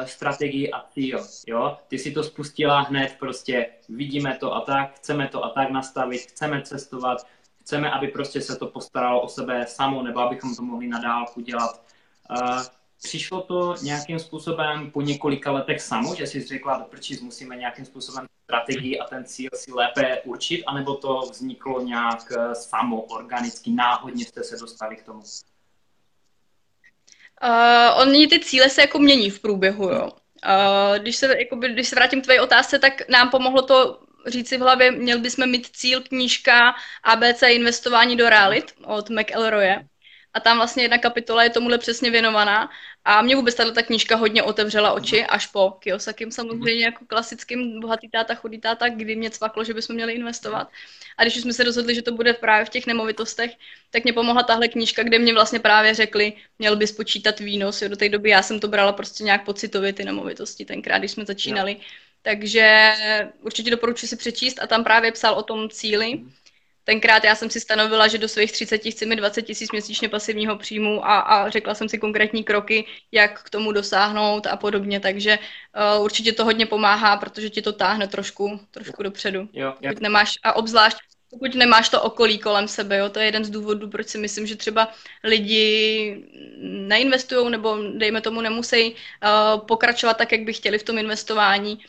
strategii 0.06 0.72
a 0.72 0.82
cíl, 0.90 1.20
jo. 1.48 1.78
Ty 1.88 2.00
si 2.00 2.12
to 2.12 2.24
spustila 2.24 2.82
hned, 2.82 3.16
prostě 3.20 3.68
vidíme 3.90 4.38
to 4.40 4.56
a 4.56 4.62
tak, 4.62 4.96
chceme 4.96 5.28
to 5.28 5.46
a 5.46 5.50
tak 5.50 5.70
nastavit, 5.70 6.22
chceme 6.22 6.62
cestovat, 6.62 7.28
chceme, 7.66 7.92
aby 7.92 8.08
prostě 8.08 8.42
se 8.42 8.56
to 8.56 8.68
postaralo 8.68 9.22
o 9.22 9.28
sebe 9.28 9.66
samo, 9.68 10.04
nebo 10.04 10.20
abychom 10.20 10.56
to 10.56 10.62
mohli 10.62 10.88
nadálku 10.88 11.42
dělat. 11.42 11.82
Uh, 12.30 12.62
přišlo 13.04 13.42
to 13.42 13.76
nějakým 13.82 14.20
způsobem 14.20 14.92
po 14.92 15.02
několika 15.02 15.52
letech 15.52 15.82
samo, 15.82 16.16
že 16.16 16.28
jsi 16.28 16.44
řekla, 16.44 16.80
prčí, 16.80 17.18
musíme 17.22 17.56
nějakým 17.56 17.86
způsobem 17.86 18.28
strategii 18.44 19.00
a 19.00 19.06
ten 19.06 19.26
cíl 19.26 19.50
si 19.54 19.72
lépe 19.72 20.22
určit, 20.22 20.64
anebo 20.68 20.96
to 20.96 21.22
vzniklo 21.32 21.82
nějak 21.82 22.32
eh, 22.38 22.56
samo, 22.56 23.02
organicky, 23.02 23.72
náhodně 23.72 24.26
jste 24.26 24.44
se 24.44 24.58
dostali 24.58 24.96
k 24.96 25.04
tomu? 25.04 25.20
Uh, 27.44 28.02
oni 28.02 28.28
ty 28.28 28.40
cíle 28.40 28.70
se 28.70 28.82
jako 28.82 29.00
mění 29.00 29.30
v 29.30 29.40
průběhu, 29.40 29.90
jo. 29.90 30.12
Uh, 30.12 30.98
když, 30.98 31.16
se, 31.16 31.40
jakoby, 31.40 31.70
když 31.70 31.88
se 31.88 31.96
vrátím 31.96 32.22
k 32.22 32.24
tvé 32.24 32.42
otázce, 32.42 32.80
tak 32.80 33.10
nám 33.10 33.30
pomohlo 33.30 33.62
to 33.62 34.05
říci 34.28 34.58
v 34.58 34.62
hlavě, 34.62 34.92
měl 34.92 35.20
bychom 35.20 35.50
mít 35.50 35.68
cíl 35.74 36.02
knížka 36.02 36.76
ABC 37.04 37.42
investování 37.42 38.18
do 38.18 38.30
realit 38.30 38.74
od 38.86 39.10
McElroye. 39.10 39.86
A 40.34 40.40
tam 40.40 40.58
vlastně 40.58 40.84
jedna 40.84 40.98
kapitola 40.98 41.44
je 41.44 41.50
tomuhle 41.50 41.78
přesně 41.78 42.12
věnovaná. 42.12 42.70
A 43.06 43.22
mě 43.22 43.36
vůbec 43.36 43.56
tato 43.56 43.72
ta 43.72 43.82
knížka 43.82 44.16
hodně 44.16 44.44
otevřela 44.44 44.94
oči, 44.94 45.26
až 45.26 45.48
po 45.48 45.72
Kiyosakim 45.72 46.32
samozřejmě 46.32 46.86
jako 46.86 47.06
klasickým 47.06 47.80
bohatý 47.80 48.10
táta, 48.10 48.36
chudý 48.36 48.58
táta, 48.62 48.90
kdy 48.90 49.16
mě 49.16 49.30
cvaklo, 49.30 49.64
že 49.64 49.74
bychom 49.74 49.96
měli 49.96 50.14
investovat. 50.14 50.72
A 51.18 51.24
když 51.24 51.36
jsme 51.36 51.54
se 51.54 51.64
rozhodli, 51.64 51.96
že 51.96 52.02
to 52.02 52.12
bude 52.12 52.34
právě 52.34 52.66
v 52.66 52.70
těch 52.70 52.88
nemovitostech, 52.88 53.52
tak 53.90 54.04
mě 54.04 54.14
pomohla 54.14 54.44
tahle 54.44 54.68
knížka, 54.68 55.04
kde 55.04 55.20
mě 55.20 55.34
vlastně 55.34 55.60
právě 55.60 55.94
řekli, 55.94 56.34
měl 56.60 56.76
bys 56.76 56.92
počítat 56.92 57.40
výnos. 57.40 57.82
Jo, 57.82 57.90
do 57.90 57.96
té 57.96 58.10
doby 58.10 58.30
já 58.30 58.42
jsem 58.42 58.60
to 58.60 58.68
brala 58.68 58.94
prostě 58.94 59.24
nějak 59.24 59.46
pocitově 59.46 59.94
ty 59.94 60.04
nemovitosti 60.04 60.66
tenkrát, 60.66 60.98
když 60.98 61.12
jsme 61.12 61.26
začínali. 61.26 61.72
Jo 61.72 62.05
takže 62.26 62.94
určitě 63.42 63.72
doporučuji 63.72 64.08
si 64.08 64.16
přečíst 64.16 64.60
a 64.62 64.68
tam 64.68 64.84
právě 64.84 65.12
psal 65.12 65.34
o 65.34 65.44
tom 65.44 65.70
cíli. 65.70 66.22
Tenkrát 66.84 67.24
já 67.24 67.36
jsem 67.36 67.50
si 67.50 67.60
stanovila, 67.60 68.08
že 68.08 68.18
do 68.18 68.28
svých 68.28 68.52
30 68.52 68.78
chci 68.78 69.06
mít 69.06 69.16
20 69.16 69.42
tisíc 69.42 69.72
měsíčně 69.72 70.10
pasivního 70.10 70.58
příjmu 70.58 71.06
a, 71.06 71.20
a 71.20 71.50
řekla 71.50 71.76
jsem 71.76 71.90
si 71.90 71.98
konkrétní 71.98 72.44
kroky, 72.44 72.86
jak 73.12 73.44
k 73.44 73.50
tomu 73.50 73.72
dosáhnout 73.72 74.48
a 74.48 74.58
podobně, 74.58 75.00
takže 75.00 75.40
uh, 75.98 76.04
určitě 76.04 76.34
to 76.34 76.46
hodně 76.46 76.66
pomáhá, 76.66 77.18
protože 77.18 77.50
ti 77.50 77.62
to 77.62 77.74
táhne 77.74 78.08
trošku, 78.08 78.60
trošku 78.72 79.04
dopředu. 79.04 79.50
Jo, 79.54 79.74
pokud 79.82 80.02
nemáš, 80.02 80.34
a 80.44 80.54
obzvlášť 80.56 80.98
pokud 81.30 81.56
nemáš 81.56 81.90
to 81.90 82.02
okolí 82.02 82.40
kolem 82.40 82.68
sebe, 82.68 82.98
jo, 82.98 83.10
to 83.10 83.20
je 83.20 83.26
jeden 83.26 83.46
z 83.46 83.50
důvodů, 83.50 83.90
proč 83.90 84.08
si 84.08 84.18
myslím, 84.18 84.48
že 84.48 84.56
třeba 84.56 84.88
lidi 85.24 86.24
neinvestují 86.62 87.52
nebo 87.52 87.78
dejme 87.98 88.22
tomu 88.22 88.42
nemusí 88.42 88.92
uh, 88.94 89.66
pokračovat 89.66 90.18
tak, 90.18 90.32
jak 90.32 90.42
by 90.42 90.54
chtěli 90.54 90.80
v 90.80 90.84
tom 90.84 90.98
investování, 90.98 91.80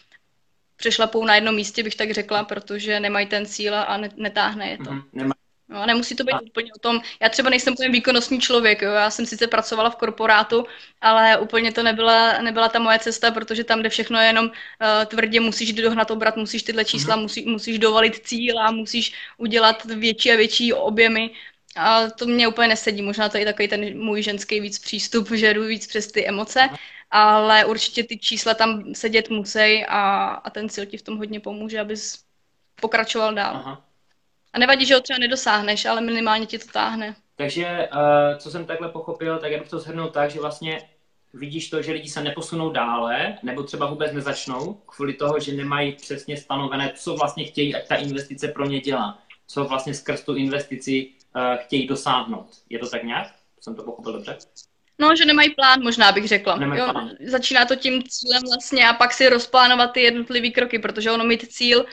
přešlapou 0.77 1.25
na 1.25 1.35
jednom 1.35 1.55
místě, 1.55 1.83
bych 1.83 1.95
tak 1.95 2.11
řekla, 2.11 2.45
protože 2.45 3.01
nemají 3.01 3.27
ten 3.27 3.47
cíl 3.47 3.75
a 3.75 4.01
netáhne 4.17 4.71
je 4.71 4.79
to. 4.79 4.91
Mm-hmm, 4.91 5.33
No, 5.69 5.87
nemusí 5.87 6.17
to 6.17 6.25
být 6.25 6.33
a... 6.33 6.41
úplně 6.41 6.73
o 6.75 6.79
tom. 6.79 7.01
Já 7.23 7.29
třeba 7.29 7.51
nejsem 7.51 7.73
úplně 7.73 7.89
výkonnostní 7.89 8.41
člověk. 8.41 8.83
Jo. 8.83 8.91
Já 8.91 9.11
jsem 9.11 9.27
sice 9.27 9.47
pracovala 9.47 9.91
v 9.91 9.97
korporátu, 9.97 10.65
ale 11.01 11.39
úplně 11.39 11.73
to 11.73 11.83
nebyla, 11.83 12.43
nebyla 12.43 12.69
ta 12.69 12.79
moje 12.79 12.99
cesta, 12.99 13.31
protože 13.31 13.65
tam, 13.65 13.81
kde 13.81 13.89
všechno 13.89 14.21
je 14.21 14.27
jenom 14.27 14.47
uh, 14.47 14.53
tvrdě, 15.07 15.41
musíš 15.41 15.73
dohnat 15.73 16.11
obrat, 16.11 16.37
musíš 16.37 16.63
tyhle 16.63 16.85
čísla, 16.85 17.17
mm-hmm. 17.17 17.23
musí, 17.23 17.47
musíš 17.47 17.79
dovalit 17.79 18.27
cíl 18.27 18.59
a 18.59 18.71
musíš 18.71 19.15
udělat 19.37 19.85
větší 19.85 20.33
a 20.33 20.37
větší 20.37 20.73
objemy. 20.73 21.31
A 21.77 22.11
to 22.11 22.27
mě 22.27 22.49
úplně 22.49 22.69
nesedí. 22.69 23.03
Možná 23.03 23.29
to 23.29 23.39
je 23.39 23.45
takový 23.45 23.69
ten 23.69 23.99
můj 23.99 24.23
ženský 24.23 24.61
víc 24.61 24.79
přístup, 24.79 25.31
že 25.31 25.55
jdu 25.55 25.65
víc 25.65 25.87
přes 25.87 26.13
ty 26.13 26.29
emoce. 26.29 26.69
Ale 27.11 27.65
určitě 27.65 28.05
ty 28.05 28.19
čísla 28.19 28.55
tam 28.55 28.95
sedět 28.95 29.31
musí 29.31 29.85
a, 29.89 30.25
a 30.25 30.51
ten 30.51 30.69
cíl 30.69 30.87
ti 30.87 30.97
v 30.97 31.03
tom 31.03 31.19
hodně 31.19 31.41
pomůže, 31.41 31.81
abys 31.81 32.19
pokračoval 32.81 33.35
dál. 33.35 33.57
Aha. 33.57 33.87
A 34.53 34.59
nevadí, 34.59 34.87
že 34.87 34.95
ho 34.95 35.01
třeba 35.01 35.19
nedosáhneš, 35.19 35.85
ale 35.85 36.01
minimálně 36.01 36.47
ti 36.47 36.59
to 36.59 36.67
táhne. 36.73 37.17
Takže, 37.37 37.89
uh, 37.93 38.39
co 38.39 38.51
jsem 38.51 38.67
takhle 38.67 38.89
pochopil, 38.89 39.39
tak 39.39 39.53
já 39.53 39.59
bych 39.59 39.69
to 39.69 39.79
shrnul 39.79 40.09
tak, 40.09 40.31
že 40.31 40.41
vlastně 40.41 40.89
vidíš 41.35 41.71
to, 41.71 41.83
že 41.83 41.93
lidi 41.93 42.09
se 42.09 42.23
neposunou 42.23 42.71
dále, 42.71 43.39
nebo 43.43 43.63
třeba 43.63 43.87
vůbec 43.87 44.13
nezačnou, 44.13 44.81
kvůli 44.87 45.13
toho, 45.13 45.41
že 45.41 45.53
nemají 45.53 45.93
přesně 45.93 46.37
stanovené, 46.37 46.93
co 46.97 47.17
vlastně 47.17 47.45
chtějí, 47.45 47.75
ať 47.75 47.89
ta 47.89 47.95
investice 47.95 48.49
pro 48.49 48.67
ně 48.67 48.81
dělá. 48.81 49.19
Co 49.47 49.65
vlastně 49.65 49.95
skrz 49.95 50.23
tu 50.23 50.35
investici 50.35 51.11
chtějí 51.57 51.87
dosáhnout. 51.87 52.47
Je 52.71 52.79
to 52.79 52.89
tak 52.89 53.05
nějak? 53.05 53.35
Jsem 53.61 53.75
to 53.75 53.83
pochopil 53.83 54.13
dobře? 54.13 54.37
No, 54.99 55.17
že 55.17 55.25
nemají 55.25 55.55
plán, 55.55 55.83
možná 55.83 56.13
bych 56.13 56.29
řekla. 56.29 56.59
jo, 56.75 56.93
začíná 57.27 57.65
to 57.65 57.77
tím 57.77 58.03
cílem 58.09 58.43
vlastně 58.43 58.89
a 58.89 58.93
pak 58.93 59.13
si 59.13 59.29
rozplánovat 59.29 59.93
ty 59.93 60.01
jednotlivé 60.01 60.51
kroky, 60.51 60.79
protože 60.79 61.11
ono 61.11 61.25
mít 61.25 61.53
cíl, 61.53 61.87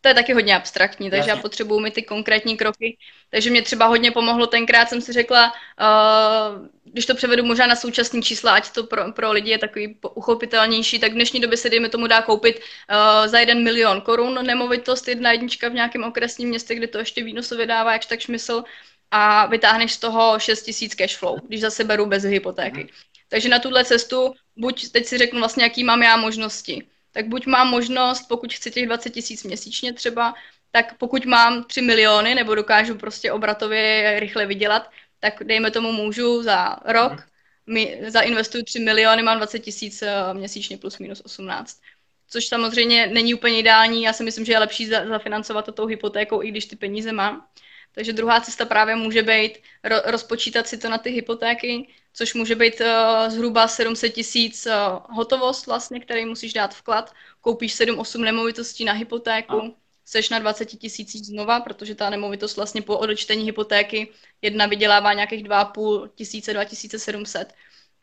to 0.00 0.08
je 0.08 0.14
taky 0.14 0.32
hodně 0.32 0.56
abstraktní, 0.56 1.10
takže 1.10 1.18
Jasně. 1.18 1.30
já 1.30 1.36
potřebuji 1.36 1.80
mít 1.80 1.94
ty 1.94 2.02
konkrétní 2.02 2.56
kroky. 2.56 2.96
Takže 3.30 3.50
mě 3.50 3.62
třeba 3.62 3.86
hodně 3.86 4.10
pomohlo, 4.10 4.46
tenkrát 4.46 4.88
jsem 4.88 5.00
si 5.00 5.12
řekla, 5.12 5.52
uh, 5.52 6.66
když 6.84 7.06
to 7.06 7.14
převedu 7.14 7.44
možná 7.44 7.66
na 7.66 7.76
současné 7.76 8.22
čísla, 8.22 8.52
ať 8.52 8.70
to 8.70 8.84
pro, 8.84 9.12
pro 9.12 9.32
lidi 9.32 9.50
je 9.50 9.58
takový 9.58 9.98
uchopitelnější, 10.14 10.98
tak 10.98 11.10
v 11.12 11.14
dnešní 11.14 11.40
době 11.40 11.56
se 11.56 11.70
dejme 11.70 11.88
tomu 11.88 12.06
dá 12.06 12.22
koupit 12.22 12.56
uh, 12.58 13.26
za 13.26 13.38
jeden 13.38 13.64
milion 13.64 14.00
korun 14.00 14.46
nemovitost, 14.46 15.08
jedna 15.08 15.32
jednička 15.32 15.68
v 15.68 15.74
nějakém 15.74 16.04
okresním 16.04 16.48
městě, 16.48 16.74
kde 16.74 16.86
to 16.86 16.98
ještě 16.98 17.24
výnosově 17.24 17.66
dává 17.66 17.92
jakž 17.92 18.06
tak 18.06 18.22
smysl 18.22 18.64
a 19.10 19.46
vytáhneš 19.46 19.92
z 19.92 19.98
toho 19.98 20.38
6 20.38 20.62
tisíc 20.62 20.94
cash 20.94 21.16
flow, 21.16 21.38
když 21.48 21.60
zase 21.60 21.84
beru 21.84 22.06
bez 22.06 22.22
hypotéky. 22.22 22.80
Mhm. 22.80 22.88
Takže 23.28 23.48
na 23.48 23.58
tuhle 23.58 23.84
cestu, 23.84 24.34
buď 24.56 24.90
teď 24.90 25.06
si 25.06 25.18
řeknu 25.18 25.38
vlastně, 25.38 25.64
jaký 25.64 25.84
mám 25.84 26.02
já 26.02 26.16
možnosti. 26.16 26.86
Tak 27.12 27.28
buď 27.28 27.46
mám 27.46 27.68
možnost, 27.68 28.28
pokud 28.28 28.52
chci 28.52 28.70
těch 28.70 28.86
20 28.86 29.10
tisíc 29.10 29.44
měsíčně 29.44 29.92
třeba, 29.92 30.34
tak 30.70 30.98
pokud 30.98 31.24
mám 31.24 31.64
3 31.64 31.82
miliony 31.82 32.34
nebo 32.34 32.54
dokážu 32.54 32.94
prostě 32.94 33.32
obratově 33.32 34.20
rychle 34.20 34.46
vydělat, 34.46 34.90
tak 35.20 35.44
dejme 35.44 35.70
tomu 35.70 35.92
můžu 35.92 36.42
za 36.42 36.76
rok, 36.84 37.12
mhm. 37.12 37.22
mi 37.66 38.00
zainvestuju 38.06 38.64
3 38.64 38.78
miliony, 38.78 39.22
mám 39.22 39.36
20 39.36 39.58
tisíc 39.58 40.02
eh, 40.02 40.34
měsíčně 40.34 40.78
plus 40.78 40.98
minus 40.98 41.22
18. 41.24 41.80
Což 42.28 42.46
samozřejmě 42.46 43.06
není 43.06 43.34
úplně 43.34 43.58
ideální, 43.58 44.02
já 44.02 44.12
si 44.12 44.24
myslím, 44.24 44.44
že 44.44 44.52
je 44.52 44.58
lepší 44.58 44.86
zafinancovat 44.86 45.64
to 45.64 45.72
tou 45.72 45.86
hypotékou, 45.86 46.42
i 46.42 46.48
když 46.48 46.66
ty 46.66 46.76
peníze 46.76 47.12
mám. 47.12 47.46
Takže 47.92 48.12
druhá 48.12 48.40
cesta 48.40 48.64
právě 48.66 48.96
může 48.96 49.22
být 49.22 49.58
ro- 49.84 50.02
rozpočítat 50.04 50.68
si 50.68 50.78
to 50.78 50.88
na 50.90 50.98
ty 50.98 51.10
hypotéky, 51.10 51.88
což 52.12 52.34
může 52.34 52.54
být 52.54 52.80
uh, 52.80 53.30
zhruba 53.30 53.68
700 53.68 54.14
tisíc 54.14 54.66
uh, 54.66 54.72
hotovost 55.16 55.66
vlastně, 55.66 56.00
který 56.00 56.24
musíš 56.26 56.52
dát 56.52 56.74
vklad. 56.74 57.12
Koupíš 57.40 57.74
7-8 57.80 58.20
nemovitostí 58.20 58.84
na 58.84 58.92
hypotéku, 58.92 59.56
a. 59.56 59.74
seš 60.04 60.28
na 60.30 60.38
20 60.38 60.66
tisících 60.66 61.26
znova, 61.26 61.60
protože 61.60 61.94
ta 61.94 62.10
nemovitost 62.10 62.56
vlastně 62.56 62.82
po 62.82 62.98
odečtení 62.98 63.44
hypotéky 63.44 64.08
jedna 64.42 64.66
vydělává 64.66 65.12
nějakých 65.12 65.44
2,5 65.44 66.10
tisíce, 66.14 66.52
2700. 66.52 67.54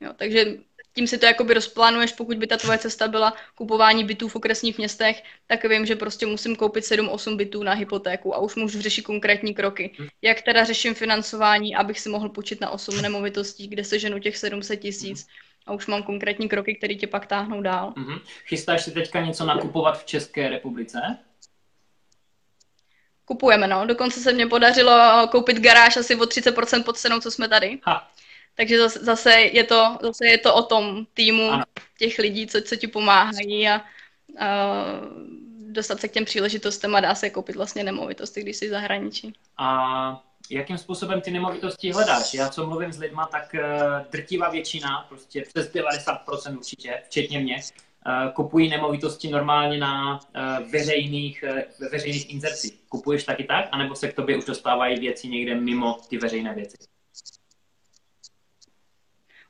Jo, 0.02 0.14
takže 0.18 0.58
tím 0.98 1.08
si 1.08 1.18
to 1.18 1.26
jakoby 1.26 1.54
rozplánuješ, 1.54 2.12
pokud 2.12 2.38
by 2.38 2.48
ta 2.48 2.58
tvoje 2.58 2.78
cesta 2.78 3.08
byla 3.08 3.34
kupování 3.56 4.04
bytů 4.04 4.28
v 4.28 4.36
okresních 4.36 4.78
městech, 4.78 5.24
tak 5.48 5.66
vím, 5.66 5.86
že 5.86 5.96
prostě 5.96 6.26
musím 6.26 6.56
koupit 6.56 6.84
7-8 6.84 7.36
bytů 7.36 7.64
na 7.64 7.74
hypotéku 7.74 8.36
a 8.36 8.38
už 8.38 8.56
můžu 8.56 8.82
řešit 8.82 9.02
konkrétní 9.02 9.54
kroky. 9.54 9.96
Mhm. 10.00 10.08
Jak 10.22 10.42
teda 10.42 10.64
řeším 10.64 10.94
financování, 10.94 11.76
abych 11.76 12.00
si 12.00 12.10
mohl 12.10 12.30
počít 12.30 12.62
na 12.62 12.70
8 12.70 13.02
nemovitostí, 13.02 13.68
kde 13.68 13.84
se 13.84 14.00
ženu 14.00 14.20
těch 14.20 14.38
700 14.38 14.80
tisíc 14.80 15.28
a 15.68 15.74
už 15.74 15.88
mám 15.88 16.04
konkrétní 16.04 16.50
kroky, 16.50 16.76
které 16.76 16.96
tě 16.96 17.08
pak 17.08 17.26
táhnou 17.26 17.62
dál. 17.62 17.94
Mm-hmm. 17.98 18.20
Chystáš 18.46 18.84
si 18.84 18.92
teďka 18.92 19.26
něco 19.26 19.46
nakupovat 19.46 20.02
v 20.02 20.06
České 20.06 20.50
republice? 20.50 21.18
Kupujeme, 23.26 23.68
no. 23.68 23.86
Dokonce 23.86 24.20
se 24.20 24.34
mně 24.34 24.48
podařilo 24.48 25.28
koupit 25.32 25.60
garáž 25.60 25.98
asi 25.98 26.16
o 26.16 26.24
30% 26.24 26.84
pod 26.84 26.98
cenou, 26.98 27.20
co 27.20 27.32
jsme 27.32 27.48
tady. 27.48 27.80
Ha. 27.84 28.12
Takže 28.58 28.78
zase, 28.78 29.00
zase, 29.00 29.32
je 29.32 29.64
to, 29.64 29.98
zase 30.02 30.28
je 30.28 30.38
to 30.38 30.56
o 30.56 30.64
tom 30.64 31.06
týmu 31.14 31.52
ano. 31.52 31.64
těch 31.98 32.20
lidí, 32.20 32.48
co, 32.48 32.62
co 32.62 32.76
ti 32.76 32.88
pomáhají 32.88 33.68
a, 33.68 33.76
a 33.76 33.82
dostat 35.70 36.00
se 36.00 36.08
k 36.08 36.12
těm 36.12 36.26
příležitostem 36.26 36.96
a 36.96 37.00
dá 37.00 37.16
se 37.16 37.30
koupit 37.30 37.56
vlastně 37.56 37.84
nemovitosti, 37.84 38.42
když 38.42 38.58
jsi 38.58 38.68
v 38.68 38.70
zahraničí. 38.70 39.34
A 39.58 40.24
jakým 40.50 40.78
způsobem 40.78 41.22
ty 41.22 41.32
nemovitosti 41.32 41.92
hledáš? 41.92 42.34
Já 42.34 42.50
co 42.50 42.68
mluvím 42.68 42.94
s 42.94 43.00
lidma, 43.00 43.26
tak 43.26 43.54
uh, 43.54 43.62
drtivá 44.12 44.50
většina, 44.50 45.06
prostě 45.10 45.44
přes 45.54 45.74
90% 45.74 46.58
určitě, 46.58 47.02
včetně 47.06 47.40
mě, 47.40 47.56
uh, 47.56 48.32
kupují 48.32 48.70
nemovitosti 48.70 49.30
normálně 49.30 49.78
na 49.78 50.20
uh, 50.20 50.72
veřejných, 50.72 51.44
veřejných 51.92 52.30
inzercích. 52.30 52.74
Kupuješ 52.90 53.24
taky 53.24 53.44
tak? 53.44 53.66
anebo 53.72 53.96
se 53.96 54.08
k 54.08 54.16
tobě 54.16 54.38
už 54.38 54.46
dostávají 54.46 55.00
věci 55.00 55.28
někde 55.28 55.56
mimo 55.56 55.98
ty 56.10 56.18
veřejné 56.18 56.54
věci? 56.54 56.78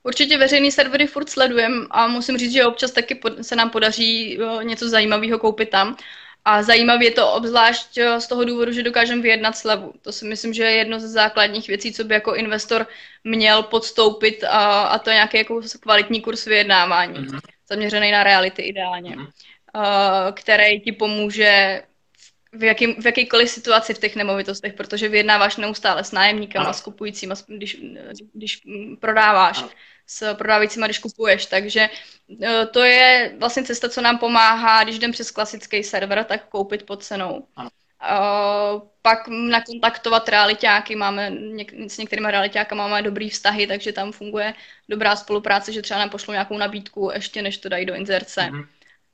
Určitě 0.08 0.38
veřejný 0.38 0.72
servery 0.72 1.08
furt 1.08 1.30
sledujem 1.30 1.88
a 1.92 2.08
musím 2.08 2.38
říct, 2.38 2.54
že 2.54 2.66
občas 2.66 2.92
taky 2.92 3.20
se 3.42 3.56
nám 3.56 3.70
podaří 3.70 4.40
něco 4.64 4.90
zajímavého 4.90 5.40
koupit 5.40 5.70
tam. 5.70 5.98
A 6.46 6.64
zajímavé 6.64 7.06
je 7.06 7.12
to 7.12 7.32
obzvlášť 7.34 8.00
z 8.20 8.28
toho 8.28 8.44
důvodu, 8.44 8.72
že 8.72 8.84
dokážeme 8.84 9.22
vyjednat 9.22 9.58
slevu. 9.58 9.94
To 10.02 10.12
si 10.12 10.26
myslím, 10.26 10.54
že 10.54 10.64
je 10.64 10.72
jedno 10.72 11.00
ze 11.00 11.08
základních 11.08 11.68
věcí, 11.68 11.94
co 11.94 12.04
by 12.04 12.14
jako 12.14 12.36
investor 12.36 12.88
měl 13.24 13.64
podstoupit 13.64 14.44
a, 14.44 14.82
a 14.82 15.00
to 15.00 15.10
je 15.10 15.14
nějaký 15.14 15.38
jako 15.38 15.62
kvalitní 15.80 16.22
kurz 16.22 16.46
vyjednávání, 16.46 17.20
mm-hmm. 17.20 17.40
zaměřený 17.70 18.12
na 18.12 18.24
reality 18.24 18.62
ideálně, 18.62 19.16
mm-hmm. 19.16 20.34
který 20.34 20.82
ti 20.82 20.92
pomůže 20.92 21.84
v, 22.52 22.64
jaký, 22.64 22.88
v 23.02 23.06
jakýkoliv 23.06 23.50
situaci 23.50 23.94
v 23.94 24.00
těch 24.00 24.16
nemovitostech, 24.16 24.74
protože 24.74 25.10
vyjednáváš 25.10 25.58
neustále 25.58 26.04
s 26.04 26.12
nájemníkama, 26.12 26.74
s 26.74 26.82
kupujícíma, 26.82 27.36
když, 27.48 27.78
když 28.34 28.62
prodáváš. 29.00 29.58
Ano 29.58 29.70
s 30.08 30.36
prodávajícíma, 30.36 30.88
když 30.88 31.00
kupuješ. 31.00 31.46
Takže 31.46 31.90
e, 32.44 32.66
to 32.66 32.84
je 32.84 33.36
vlastně 33.40 33.64
cesta, 33.64 33.90
co 33.90 34.02
nám 34.02 34.18
pomáhá, 34.18 34.84
když 34.84 34.96
jdem 34.96 35.12
přes 35.12 35.32
klasický 35.32 35.84
server, 35.84 36.24
tak 36.24 36.50
koupit 36.50 36.86
pod 36.86 37.04
cenou. 37.04 37.48
Ano. 37.56 37.70
Uh, 38.02 38.82
pak 39.02 39.28
nakontaktovat 39.28 40.30
realitáky, 40.30 40.96
máme 40.96 41.30
něk- 41.30 41.90
s 41.90 41.98
některými 41.98 42.32
realitáky 42.32 42.76
máme 42.76 43.02
dobrý 43.02 43.30
vztahy, 43.30 43.68
takže 43.68 43.94
tam 43.94 44.12
funguje 44.12 44.54
dobrá 44.90 45.16
spolupráce, 45.16 45.74
že 45.74 45.82
třeba 45.82 46.00
nám 46.00 46.10
pošlou 46.10 46.32
nějakou 46.32 46.58
nabídku 46.58 47.12
ještě 47.14 47.42
než 47.42 47.58
to 47.58 47.70
dají 47.70 47.86
do 47.86 47.96
inzerce. 47.96 48.42
Mm-hmm. 48.42 48.68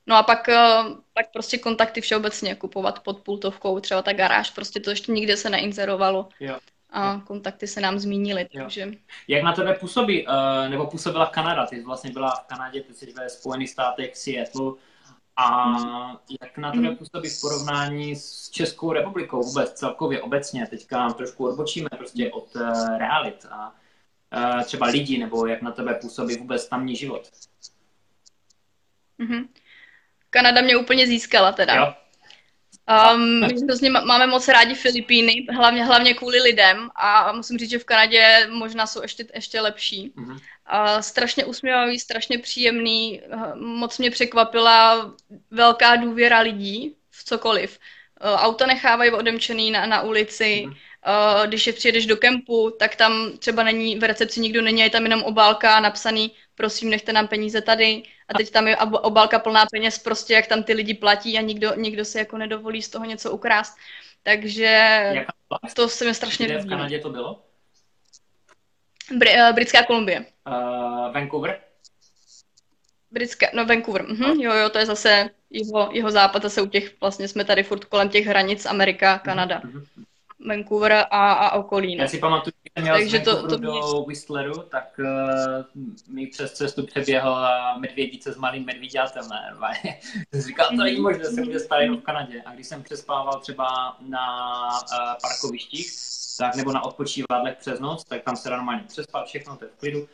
No 0.06 0.16
a 0.16 0.22
pak, 0.22 0.48
uh, 0.48 0.98
pak 1.12 1.32
prostě 1.32 1.58
kontakty 1.58 2.00
všeobecně 2.00 2.54
kupovat 2.54 3.00
pod 3.00 3.20
pultovkou, 3.20 3.80
třeba 3.80 4.02
ta 4.02 4.12
garáž, 4.12 4.50
prostě 4.50 4.80
to 4.80 4.90
ještě 4.90 5.12
nikde 5.12 5.36
se 5.36 5.50
neinzerovalo. 5.50 6.28
Jo 6.40 6.58
a 6.94 7.20
kontakty 7.26 7.66
se 7.66 7.80
nám 7.80 7.98
zmínily. 7.98 8.48
Takže... 8.54 8.92
Jak 9.28 9.42
na 9.42 9.52
tebe 9.52 9.74
působí, 9.74 10.26
uh, 10.26 10.68
nebo 10.68 10.86
působila 10.86 11.26
Kanada? 11.26 11.66
Ty 11.66 11.76
jsi 11.76 11.82
vlastně 11.82 12.10
byla 12.10 12.30
v 12.30 12.46
Kanadě, 12.46 12.80
ty 12.80 12.94
jsi 12.94 13.12
ve 13.12 13.28
Spojených 13.28 13.70
státech, 13.70 14.12
v 14.12 14.18
Seattle. 14.18 14.72
A 15.36 15.74
jak 16.42 16.58
na 16.58 16.72
tebe 16.72 16.96
působí 16.96 17.28
v 17.28 17.40
porovnání 17.40 18.16
s 18.16 18.50
Českou 18.50 18.92
republikou 18.92 19.42
vůbec 19.42 19.72
celkově 19.72 20.22
obecně? 20.22 20.66
Teďka 20.66 21.10
trošku 21.10 21.46
odbočíme 21.46 21.88
prostě 21.98 22.30
od 22.30 22.56
uh, 22.56 22.98
realit 22.98 23.46
a 23.50 23.74
uh, 24.36 24.62
třeba 24.62 24.86
lidí, 24.86 25.18
nebo 25.18 25.46
jak 25.46 25.62
na 25.62 25.72
tebe 25.72 25.94
působí 25.94 26.36
vůbec 26.36 26.68
tamní 26.68 26.96
život? 26.96 27.30
Mm-hmm. 29.20 29.48
Kanada 30.30 30.60
mě 30.60 30.76
úplně 30.76 31.06
získala 31.06 31.52
teda. 31.52 31.74
Jo. 31.74 31.94
Um, 33.14 33.40
my 33.40 33.54
hrozně 33.64 33.90
máme 33.90 34.26
moc 34.26 34.48
rádi 34.48 34.74
Filipíny, 34.74 35.46
hlavně, 35.56 35.84
hlavně 35.84 36.14
kvůli 36.14 36.40
lidem 36.40 36.90
a 36.96 37.32
musím 37.32 37.58
říct, 37.58 37.70
že 37.70 37.78
v 37.78 37.84
Kanadě 37.84 38.48
možná 38.50 38.86
jsou 38.86 39.02
ještě, 39.02 39.26
ještě 39.34 39.60
lepší. 39.60 40.12
Uh-huh. 40.16 40.32
Uh, 40.32 41.00
strašně 41.00 41.44
usměvavý, 41.44 42.00
strašně 42.00 42.38
příjemný, 42.38 43.22
uh, 43.34 43.56
moc 43.56 43.98
mě 43.98 44.10
překvapila 44.10 45.12
velká 45.50 45.96
důvěra 45.96 46.40
lidí 46.40 46.96
v 47.10 47.24
cokoliv. 47.24 47.78
Uh, 48.24 48.30
auta 48.30 48.66
nechávají 48.66 49.10
odemčený 49.10 49.70
na, 49.70 49.86
na 49.86 50.02
ulici, 50.02 50.64
uh-huh. 50.66 50.76
Uh, 51.06 51.46
když 51.46 51.66
je 51.66 51.72
přijedeš 51.72 52.06
do 52.06 52.16
kempu, 52.16 52.70
tak 52.78 52.96
tam 52.96 53.32
třeba 53.38 53.62
není, 53.62 53.98
v 53.98 54.04
recepci 54.04 54.40
nikdo 54.40 54.62
není, 54.62 54.80
je 54.80 54.90
tam 54.90 55.02
jenom 55.02 55.22
obálka 55.22 55.80
napsaný, 55.80 56.32
prosím, 56.54 56.90
nechte 56.90 57.12
nám 57.12 57.28
peníze 57.28 57.60
tady. 57.60 58.02
A 58.28 58.34
teď 58.34 58.50
tam 58.50 58.68
je 58.68 58.76
obálka 58.76 59.38
plná 59.38 59.66
peněz, 59.66 59.98
prostě 59.98 60.34
jak 60.34 60.46
tam 60.46 60.62
ty 60.62 60.72
lidi 60.72 60.94
platí 60.94 61.38
a 61.38 61.40
nikdo, 61.40 61.74
nikdo 61.74 62.04
si 62.04 62.18
jako 62.18 62.38
nedovolí 62.38 62.82
z 62.82 62.88
toho 62.88 63.04
něco 63.04 63.30
ukrást. 63.30 63.76
Takže 64.22 65.12
to 65.74 65.88
se 65.88 66.04
mi 66.04 66.14
strašně 66.14 66.46
líbí. 66.46 66.60
v 66.60 66.68
Kanadě 66.68 66.98
to 66.98 67.10
bylo? 67.10 67.42
Br- 69.18 69.48
uh, 69.48 69.54
Britská 69.54 69.82
Kolumbie. 69.82 70.26
Uh, 70.46 71.12
Vancouver? 71.12 71.60
Britská, 73.10 73.46
no 73.54 73.66
Vancouver, 73.66 74.02
mhm, 74.08 74.40
jo, 74.40 74.52
jo, 74.52 74.68
to 74.68 74.78
je 74.78 74.86
zase 74.86 75.30
jeho, 75.50 75.88
jeho 75.92 76.10
západ, 76.10 76.42
zase 76.42 76.62
u 76.62 76.66
těch, 76.66 77.00
vlastně 77.00 77.28
jsme 77.28 77.44
tady 77.44 77.62
furt 77.62 77.84
kolem 77.84 78.08
těch 78.08 78.26
hranic 78.26 78.66
Amerika, 78.66 79.18
Kanada. 79.18 79.60
Mm-hmm. 79.60 80.04
Vancouver 80.48 80.92
a, 80.92 81.32
a 81.32 81.54
okolí. 81.54 81.96
No. 81.96 82.02
Já 82.02 82.08
si 82.08 82.18
pamatuju, 82.18 82.52
že 82.64 82.70
jsem 82.74 82.82
měl 82.82 82.96
Takže 82.96 83.18
to, 83.18 83.48
to 83.48 83.58
mě... 83.58 83.66
do 83.66 84.04
Whistleru, 84.08 84.62
tak 84.62 84.98
uh, 84.98 86.14
mi 86.14 86.26
přes 86.26 86.52
cestu 86.52 86.86
přeběhl 86.86 87.46
medvědice 87.78 88.32
s 88.32 88.36
malým 88.36 88.64
medvíďátem, 88.64 89.24
ne? 89.28 89.56
jsem 90.32 90.42
říkal, 90.48 90.68
to 90.68 90.76
není 90.76 91.00
možné, 91.00 91.24
jsem 91.24 91.44
bude 91.44 91.60
stát 91.60 91.78
jenom 91.78 92.00
v 92.00 92.02
Kanadě. 92.02 92.42
A 92.46 92.54
když 92.54 92.66
jsem 92.66 92.82
přespával 92.82 93.40
třeba 93.40 93.96
na 94.00 94.68
uh, 94.68 94.98
parkovištích, 95.22 95.90
tak 96.38 96.56
nebo 96.56 96.72
na 96.72 96.84
odpočívadlech 96.84 97.56
přes 97.56 97.80
noc, 97.80 98.04
tak 98.04 98.22
tam 98.22 98.36
se 98.36 98.50
normálně 98.50 98.84
přespal 98.88 99.26
všechno, 99.26 99.56
to 99.56 99.64
je 99.64 99.70
v 99.70 99.78
klidu. 99.78 100.00
Uh, 100.00 100.06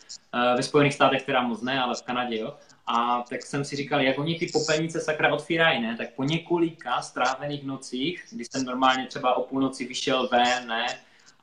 ve 0.56 0.62
Spojených 0.62 0.94
státech 0.94 1.22
teda 1.22 1.42
moc 1.42 1.62
ne, 1.62 1.82
ale 1.82 1.94
v 1.94 2.02
Kanadě 2.02 2.38
jo. 2.38 2.54
A 2.92 3.24
tak 3.28 3.42
jsem 3.42 3.64
si 3.64 3.76
říkal, 3.76 4.00
jak 4.00 4.18
oni 4.18 4.38
ty 4.38 4.46
popelnice 4.46 5.00
sakra 5.00 5.34
otvírají, 5.34 5.82
ne? 5.82 5.96
Tak 5.96 6.14
po 6.14 6.24
několika 6.24 7.02
strávených 7.02 7.64
nocích, 7.64 8.24
kdy 8.32 8.44
jsem 8.44 8.64
normálně 8.64 9.06
třeba 9.06 9.34
o 9.34 9.42
půlnoci 9.42 9.86
vyšel 9.86 10.28
ven, 10.28 10.66
ne? 10.68 10.86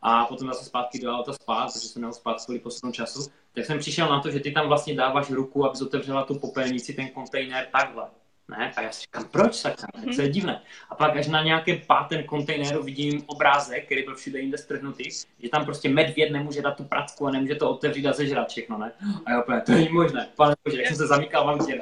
A 0.02 0.26
potom 0.26 0.48
zase 0.48 0.66
zpátky 0.66 1.00
do 1.00 1.12
auta 1.12 1.34
spát, 1.34 1.74
protože 1.74 1.88
jsem 1.88 2.02
měl 2.02 2.14
spát 2.14 2.46
kvůli 2.46 2.60
posunu 2.60 2.92
času, 2.92 3.32
tak 3.54 3.66
jsem 3.66 3.80
přišel 3.80 4.10
na 4.10 4.20
to, 4.20 4.32
že 4.32 4.40
ty 4.40 4.52
tam 4.52 4.68
vlastně 4.68 4.96
dáváš 4.96 5.30
ruku, 5.30 5.66
aby 5.66 5.80
otevřela 5.80 6.24
tu 6.24 6.40
popelnici, 6.40 6.94
ten 6.94 7.10
kontejner 7.10 7.68
takhle. 7.72 8.08
Ne? 8.50 8.74
A 8.78 8.82
já 8.82 8.92
si 8.92 9.02
říkám, 9.02 9.26
proč 9.26 9.56
sakra? 9.56 9.88
Mm-hmm. 9.88 10.16
To 10.16 10.22
je 10.22 10.30
divné. 10.30 10.62
A 10.90 10.96
pak 10.96 11.18
až 11.18 11.28
na 11.28 11.44
nějakém 11.44 11.78
pátém 11.88 12.24
kontejneru 12.24 12.84
vidím 12.84 13.24
obrázek, 13.28 13.86
který 13.86 14.04
byl 14.04 14.16
všude 14.16 14.40
jinde 14.40 14.58
strhnutý, 14.58 15.04
že 15.44 15.50
tam 15.50 15.66
prostě 15.66 15.90
medvěd 15.90 16.32
nemůže 16.32 16.62
dát 16.62 16.78
tu 16.78 16.84
pracku 16.84 17.28
a 17.28 17.32
nemůže 17.32 17.56
to 17.56 17.72
otevřít 17.72 18.08
a 18.08 18.14
zežrat 18.14 18.50
všechno, 18.50 18.78
ne? 18.78 18.92
A 19.26 19.32
já 19.32 19.42
úplně, 19.42 19.62
to 19.62 19.72
není 19.72 19.90
možné. 19.90 20.28
Pane 20.36 20.56
bože, 20.64 20.78
jak 20.78 20.88
jsem 20.88 20.96
se 20.98 21.08
zamykal 21.08 21.46
v 21.46 21.50
autě, 21.50 21.80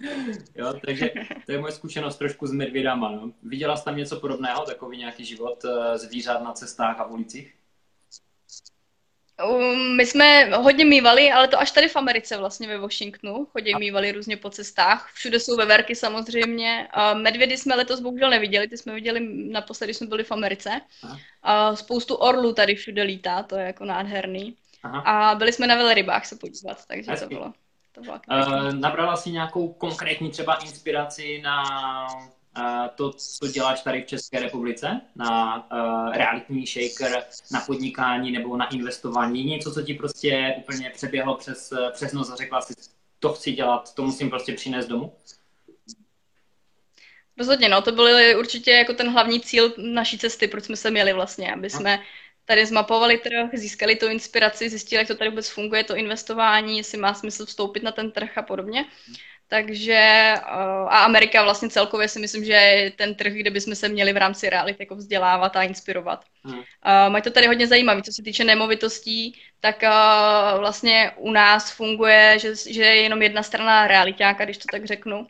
jo, 0.56 0.74
takže 0.86 1.10
to 1.46 1.52
je 1.52 1.60
moje 1.60 1.72
zkušenost 1.72 2.16
trošku 2.16 2.46
s 2.46 2.52
medvědama. 2.52 3.10
No. 3.10 3.32
Viděla 3.42 3.76
jsi 3.76 3.84
tam 3.84 3.96
něco 3.96 4.20
podobného, 4.20 4.64
takový 4.64 4.98
nějaký 4.98 5.24
život 5.24 5.64
eh, 5.64 5.98
zvířat 5.98 6.42
na 6.42 6.52
cestách 6.52 7.00
a 7.00 7.04
v 7.04 7.12
ulicích? 7.12 7.54
Um, 9.48 9.96
my 9.96 10.06
jsme 10.06 10.44
hodně 10.44 10.84
mývali, 10.84 11.32
ale 11.32 11.48
to 11.48 11.60
až 11.60 11.70
tady 11.70 11.88
v 11.88 11.96
Americe 11.96 12.36
vlastně 12.36 12.68
ve 12.68 12.78
Washingtonu. 12.78 13.46
Chodí 13.46 13.74
mývali 13.74 14.12
různě 14.12 14.36
po 14.36 14.50
cestách. 14.50 15.10
Všude 15.14 15.40
jsou 15.40 15.56
veverky 15.56 15.94
samozřejmě. 15.94 16.88
Medvědy 17.14 17.58
jsme 17.58 17.74
letos 17.74 18.00
bohužel 18.00 18.30
neviděli, 18.30 18.68
ty 18.68 18.78
jsme 18.78 18.94
viděli 18.94 19.20
naposledy, 19.52 19.88
když 19.88 19.96
jsme 19.96 20.06
byli 20.06 20.24
v 20.24 20.32
Americe. 20.32 20.80
Spoustu 21.74 22.14
orlů 22.14 22.52
tady 22.52 22.74
všude 22.74 23.02
lítá, 23.02 23.42
to 23.42 23.56
je 23.56 23.66
jako 23.66 23.84
nádherný. 23.84 24.56
Aha. 24.82 25.00
A 25.00 25.34
byli 25.34 25.52
jsme 25.52 25.66
na 25.66 25.74
velrybách 25.74 26.26
se 26.26 26.36
podívat, 26.36 26.86
takže 26.86 27.10
Hezky. 27.10 27.28
to 27.28 27.34
bylo. 27.34 27.52
To 27.92 28.00
bylo 28.00 28.20
uh, 28.30 28.72
nabrala 28.72 29.16
si 29.16 29.30
nějakou 29.30 29.72
konkrétní 29.72 30.30
třeba 30.30 30.54
inspiraci 30.54 31.40
na 31.42 31.64
to, 32.94 33.12
co 33.12 33.46
děláš 33.46 33.82
tady 33.82 34.02
v 34.02 34.06
České 34.06 34.40
republice, 34.40 35.00
na 35.16 35.56
uh, 35.72 36.12
realitní 36.12 36.66
shaker, 36.66 37.24
na 37.52 37.60
podnikání 37.60 38.32
nebo 38.32 38.56
na 38.56 38.68
investování, 38.68 39.44
něco, 39.44 39.72
co 39.72 39.82
ti 39.82 39.94
prostě 39.94 40.54
úplně 40.58 40.90
přeběhlo 40.90 41.36
přes, 41.36 41.72
přes 41.92 42.12
noc 42.12 42.30
a 42.30 42.36
řekla 42.36 42.60
si, 42.60 42.74
to 43.18 43.32
chci 43.32 43.52
dělat, 43.52 43.94
to 43.94 44.02
musím 44.02 44.30
prostě 44.30 44.52
přinést 44.52 44.86
domů? 44.86 45.12
Rozhodně, 47.38 47.68
no, 47.68 47.82
to 47.82 47.92
byl 47.92 48.38
určitě 48.38 48.70
jako 48.70 48.92
ten 48.92 49.10
hlavní 49.10 49.40
cíl 49.40 49.74
naší 49.78 50.18
cesty, 50.18 50.48
proč 50.48 50.64
jsme 50.64 50.76
se 50.76 50.90
měli 50.90 51.12
vlastně, 51.12 51.54
aby 51.54 51.70
jsme 51.70 52.02
tady 52.44 52.66
zmapovali 52.66 53.18
trh, 53.18 53.50
získali 53.52 53.96
tu 53.96 54.06
inspiraci, 54.06 54.68
zjistili, 54.68 54.98
jak 54.98 55.08
to 55.08 55.14
tady 55.14 55.30
vůbec 55.30 55.48
funguje, 55.48 55.84
to 55.84 55.96
investování, 55.96 56.78
jestli 56.78 56.98
má 56.98 57.14
smysl 57.14 57.46
vstoupit 57.46 57.82
na 57.82 57.92
ten 57.92 58.10
trh 58.10 58.38
a 58.38 58.42
podobně. 58.42 58.84
Takže 59.50 59.94
eh, 59.94 60.40
a 60.88 61.04
Amerika 61.04 61.42
vlastně 61.42 61.70
celkově 61.70 62.08
si 62.08 62.18
myslím, 62.18 62.44
že 62.44 62.52
je 62.52 62.90
ten 62.90 63.14
trh, 63.14 63.32
kde 63.32 63.50
bychom 63.50 63.74
se 63.74 63.88
měli 63.88 64.12
v 64.12 64.16
rámci 64.16 64.50
reality 64.50 64.82
jako 64.82 64.94
vzdělávat 64.96 65.56
a 65.56 65.62
inspirovat. 65.62 66.24
Hmm. 66.44 66.58
Uh, 66.58 66.64
mají 67.08 67.22
to 67.22 67.30
tady 67.30 67.46
hodně 67.46 67.66
zajímavé, 67.66 68.02
co 68.02 68.12
se 68.12 68.22
týče 68.22 68.44
nemovitostí, 68.44 69.40
tak 69.60 69.82
uh, 69.82 70.60
vlastně 70.60 71.12
u 71.16 71.30
nás 71.30 71.70
funguje, 71.70 72.38
že, 72.38 72.54
že 72.56 72.82
je 72.82 73.02
jenom 73.02 73.22
jedna 73.22 73.42
strana 73.42 73.86
realitáka, 73.86 74.44
když 74.44 74.58
to 74.58 74.64
tak 74.72 74.84
řeknu 74.84 75.26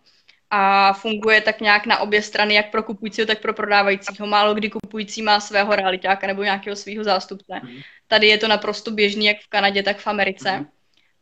a 0.51 0.93
funguje 0.93 1.41
tak 1.41 1.61
nějak 1.61 1.87
na 1.87 1.99
obě 1.99 2.23
strany, 2.23 2.55
jak 2.55 2.71
pro 2.71 2.83
kupujícího, 2.83 3.27
tak 3.27 3.41
pro 3.41 3.55
prodávajícího. 3.55 4.27
Málo 4.27 4.55
kdy 4.55 4.71
kupující 4.71 5.23
má 5.23 5.41
svého 5.41 5.77
realitáka 5.77 6.27
nebo 6.27 6.43
nějakého 6.43 6.77
svého 6.77 7.05
zástupce. 7.05 7.61
Mm. 7.63 7.81
Tady 8.09 8.27
je 8.27 8.39
to 8.39 8.49
naprosto 8.49 8.91
běžný, 8.91 9.27
jak 9.27 9.41
v 9.41 9.49
Kanadě, 9.49 9.83
tak 9.83 9.99
v 9.99 10.07
Americe, 10.07 10.67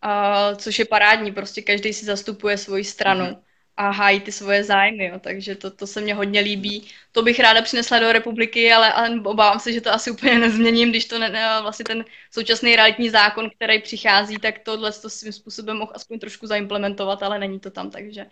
uh, 0.04 0.56
což 0.56 0.78
je 0.78 0.84
parádní, 0.84 1.32
prostě 1.32 1.62
každý 1.62 1.92
si 1.92 2.04
zastupuje 2.04 2.58
svoji 2.58 2.84
stranu. 2.84 3.24
Mm. 3.26 3.36
A 3.80 3.90
hájí 3.90 4.20
ty 4.20 4.32
svoje 4.32 4.64
zájmy, 4.64 5.06
jo. 5.06 5.18
takže 5.20 5.54
to, 5.54 5.70
to 5.70 5.86
se 5.86 6.00
mně 6.00 6.14
hodně 6.14 6.40
líbí. 6.40 6.88
To 7.12 7.22
bych 7.22 7.40
ráda 7.40 7.62
přinesla 7.62 7.98
do 7.98 8.12
republiky, 8.12 8.72
ale, 8.72 8.92
ale 8.92 9.20
obávám 9.24 9.60
se, 9.60 9.72
že 9.72 9.80
to 9.80 9.92
asi 9.92 10.10
úplně 10.10 10.38
nezměním, 10.38 10.90
když 10.90 11.04
to 11.04 11.18
ne, 11.18 11.58
vlastně 11.62 11.84
ten 11.84 12.04
současný 12.30 12.76
realitní 12.76 13.10
zákon, 13.10 13.50
který 13.50 13.82
přichází, 13.82 14.36
tak 14.38 14.58
tohle 14.58 14.92
to 14.92 15.10
svým 15.10 15.32
způsobem 15.32 15.76
mohl 15.76 15.92
aspoň 15.94 16.18
trošku 16.18 16.46
zaimplementovat, 16.46 17.22
ale 17.22 17.38
není 17.38 17.60
to 17.60 17.70
tam, 17.70 17.90
takže 17.90 18.26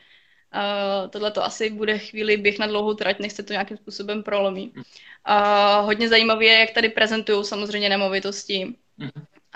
Uh, 0.54 1.10
tohle 1.10 1.30
to 1.30 1.44
asi 1.44 1.70
bude 1.70 1.98
chvíli 1.98 2.36
běh 2.36 2.58
na 2.58 2.66
dlouhou 2.66 2.94
trať, 2.94 3.18
než 3.18 3.32
se 3.32 3.42
to 3.42 3.52
nějakým 3.52 3.76
způsobem 3.76 4.22
prolomí. 4.22 4.72
Uh, 4.76 5.84
hodně 5.84 6.08
zajímavé 6.08 6.44
je, 6.44 6.58
jak 6.58 6.70
tady 6.70 6.88
prezentují 6.88 7.44
samozřejmě 7.44 7.88
nemovitosti. 7.88 8.74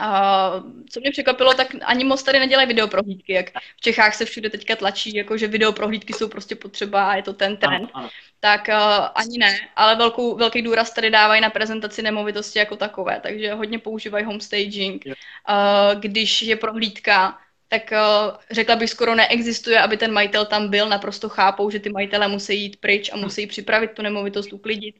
Uh, 0.00 0.70
co 0.90 1.00
mě 1.00 1.10
překvapilo, 1.10 1.54
tak 1.54 1.76
ani 1.84 2.04
moc 2.04 2.22
tady 2.22 2.38
nedělají 2.38 2.68
videoprohlídky, 2.68 3.32
jak 3.32 3.50
v 3.76 3.80
Čechách 3.80 4.14
se 4.14 4.24
všude 4.24 4.50
teďka 4.50 4.76
tlačí, 4.76 5.14
jako 5.14 5.36
že 5.36 5.46
videoprohlídky 5.46 6.12
jsou 6.12 6.28
prostě 6.28 6.54
potřeba 6.54 7.10
a 7.10 7.16
je 7.16 7.22
to 7.22 7.32
ten 7.32 7.56
trend. 7.56 7.74
Ano, 7.74 7.88
ano. 7.92 8.08
Tak 8.40 8.68
uh, 8.68 9.06
ani 9.14 9.38
ne, 9.38 9.56
ale 9.76 9.96
velkou, 9.96 10.36
velký 10.36 10.62
důraz 10.62 10.92
tady 10.92 11.10
dávají 11.10 11.40
na 11.40 11.50
prezentaci 11.50 12.02
nemovitosti 12.02 12.58
jako 12.58 12.76
takové, 12.76 13.20
takže 13.22 13.52
hodně 13.52 13.78
používají 13.78 14.24
homestaging. 14.24 15.04
Uh, 15.06 16.00
když 16.00 16.42
je 16.42 16.56
prohlídka, 16.56 17.38
tak 17.70 17.92
uh, 17.92 18.36
řekla 18.50 18.76
bych 18.76 18.90
skoro 18.90 19.14
neexistuje, 19.14 19.80
aby 19.80 19.96
ten 19.96 20.12
majitel 20.12 20.46
tam 20.46 20.68
byl. 20.68 20.88
Naprosto 20.88 21.28
chápou, 21.28 21.70
že 21.70 21.80
ty 21.80 21.90
majitele 21.90 22.28
musí 22.28 22.62
jít 22.62 22.76
pryč 22.80 23.10
a 23.12 23.16
musí 23.16 23.46
připravit 23.46 23.90
tu 23.90 24.02
nemovitost, 24.02 24.52
uklidit. 24.52 24.96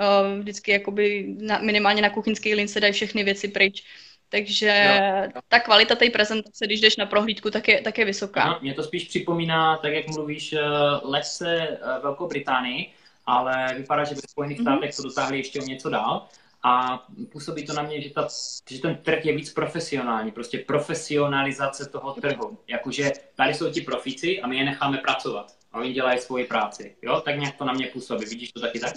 Uh, 0.00 0.38
vždycky 0.40 0.70
jakoby 0.70 1.34
na, 1.38 1.58
minimálně 1.58 2.02
na 2.02 2.10
kuchyňské 2.10 2.54
lince 2.54 2.80
dají 2.80 2.92
všechny 2.92 3.24
věci 3.24 3.48
pryč. 3.48 3.84
Takže 4.28 5.00
jo. 5.34 5.40
ta 5.48 5.60
kvalita 5.60 5.94
té 5.94 6.10
prezentace, 6.10 6.66
když 6.66 6.80
jdeš 6.80 6.96
na 6.96 7.06
prohlídku, 7.06 7.50
tak 7.50 7.68
je, 7.68 7.80
tak 7.80 7.98
je 7.98 8.04
vysoká. 8.04 8.42
Ano, 8.42 8.58
mě 8.62 8.74
to 8.74 8.82
spíš 8.82 9.08
připomíná, 9.08 9.76
tak 9.76 9.92
jak 9.92 10.08
mluvíš, 10.08 10.52
eh, 10.52 10.60
lese 11.02 11.78
Velkou 12.02 12.28
Británii, 12.28 12.92
ale 13.26 13.74
vypadá, 13.76 14.04
že 14.04 14.14
ve 14.14 14.20
Spojených 14.20 14.58
mm-hmm. 14.58 14.76
státech 14.76 14.96
to 14.96 15.02
dotáhli 15.02 15.36
ještě 15.36 15.60
o 15.60 15.64
něco 15.64 15.90
dál 15.90 16.28
a 16.62 17.06
působí 17.32 17.66
to 17.66 17.72
na 17.72 17.82
mě, 17.82 18.00
že, 18.00 18.10
ta, 18.10 18.28
že 18.70 18.80
ten 18.80 18.96
trh 18.96 19.24
je 19.24 19.36
víc 19.36 19.52
profesionální, 19.52 20.30
prostě 20.30 20.58
profesionalizace 20.58 21.88
toho 21.88 22.12
trhu. 22.12 22.58
Jakože 22.66 23.12
tady 23.34 23.54
jsou 23.54 23.70
ti 23.70 23.80
profíci 23.80 24.40
a 24.40 24.46
my 24.46 24.58
je 24.58 24.64
necháme 24.64 24.98
pracovat 24.98 25.52
a 25.72 25.78
oni 25.78 25.92
dělají 25.92 26.18
svoji 26.18 26.44
práci. 26.44 26.96
Jo, 27.02 27.20
tak 27.20 27.38
nějak 27.38 27.56
to 27.56 27.64
na 27.64 27.72
mě 27.72 27.86
působí. 27.86 28.24
Vidíš 28.24 28.52
to 28.52 28.60
taky 28.60 28.80
tak? 28.80 28.92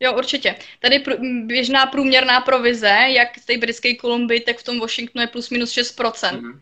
Jo, 0.00 0.16
určitě. 0.16 0.56
Tady 0.80 0.98
pr- 0.98 1.46
běžná 1.46 1.86
průměrná 1.86 2.40
provize, 2.40 2.96
jak 3.08 3.38
v 3.38 3.46
té 3.46 3.58
britské 3.58 3.94
Kolumbii, 3.94 4.40
tak 4.40 4.58
v 4.58 4.62
tom 4.62 4.80
Washingtonu 4.80 5.20
je 5.20 5.26
plus 5.26 5.50
minus 5.50 5.70
6%. 5.70 6.12
Mm-hmm. 6.12 6.60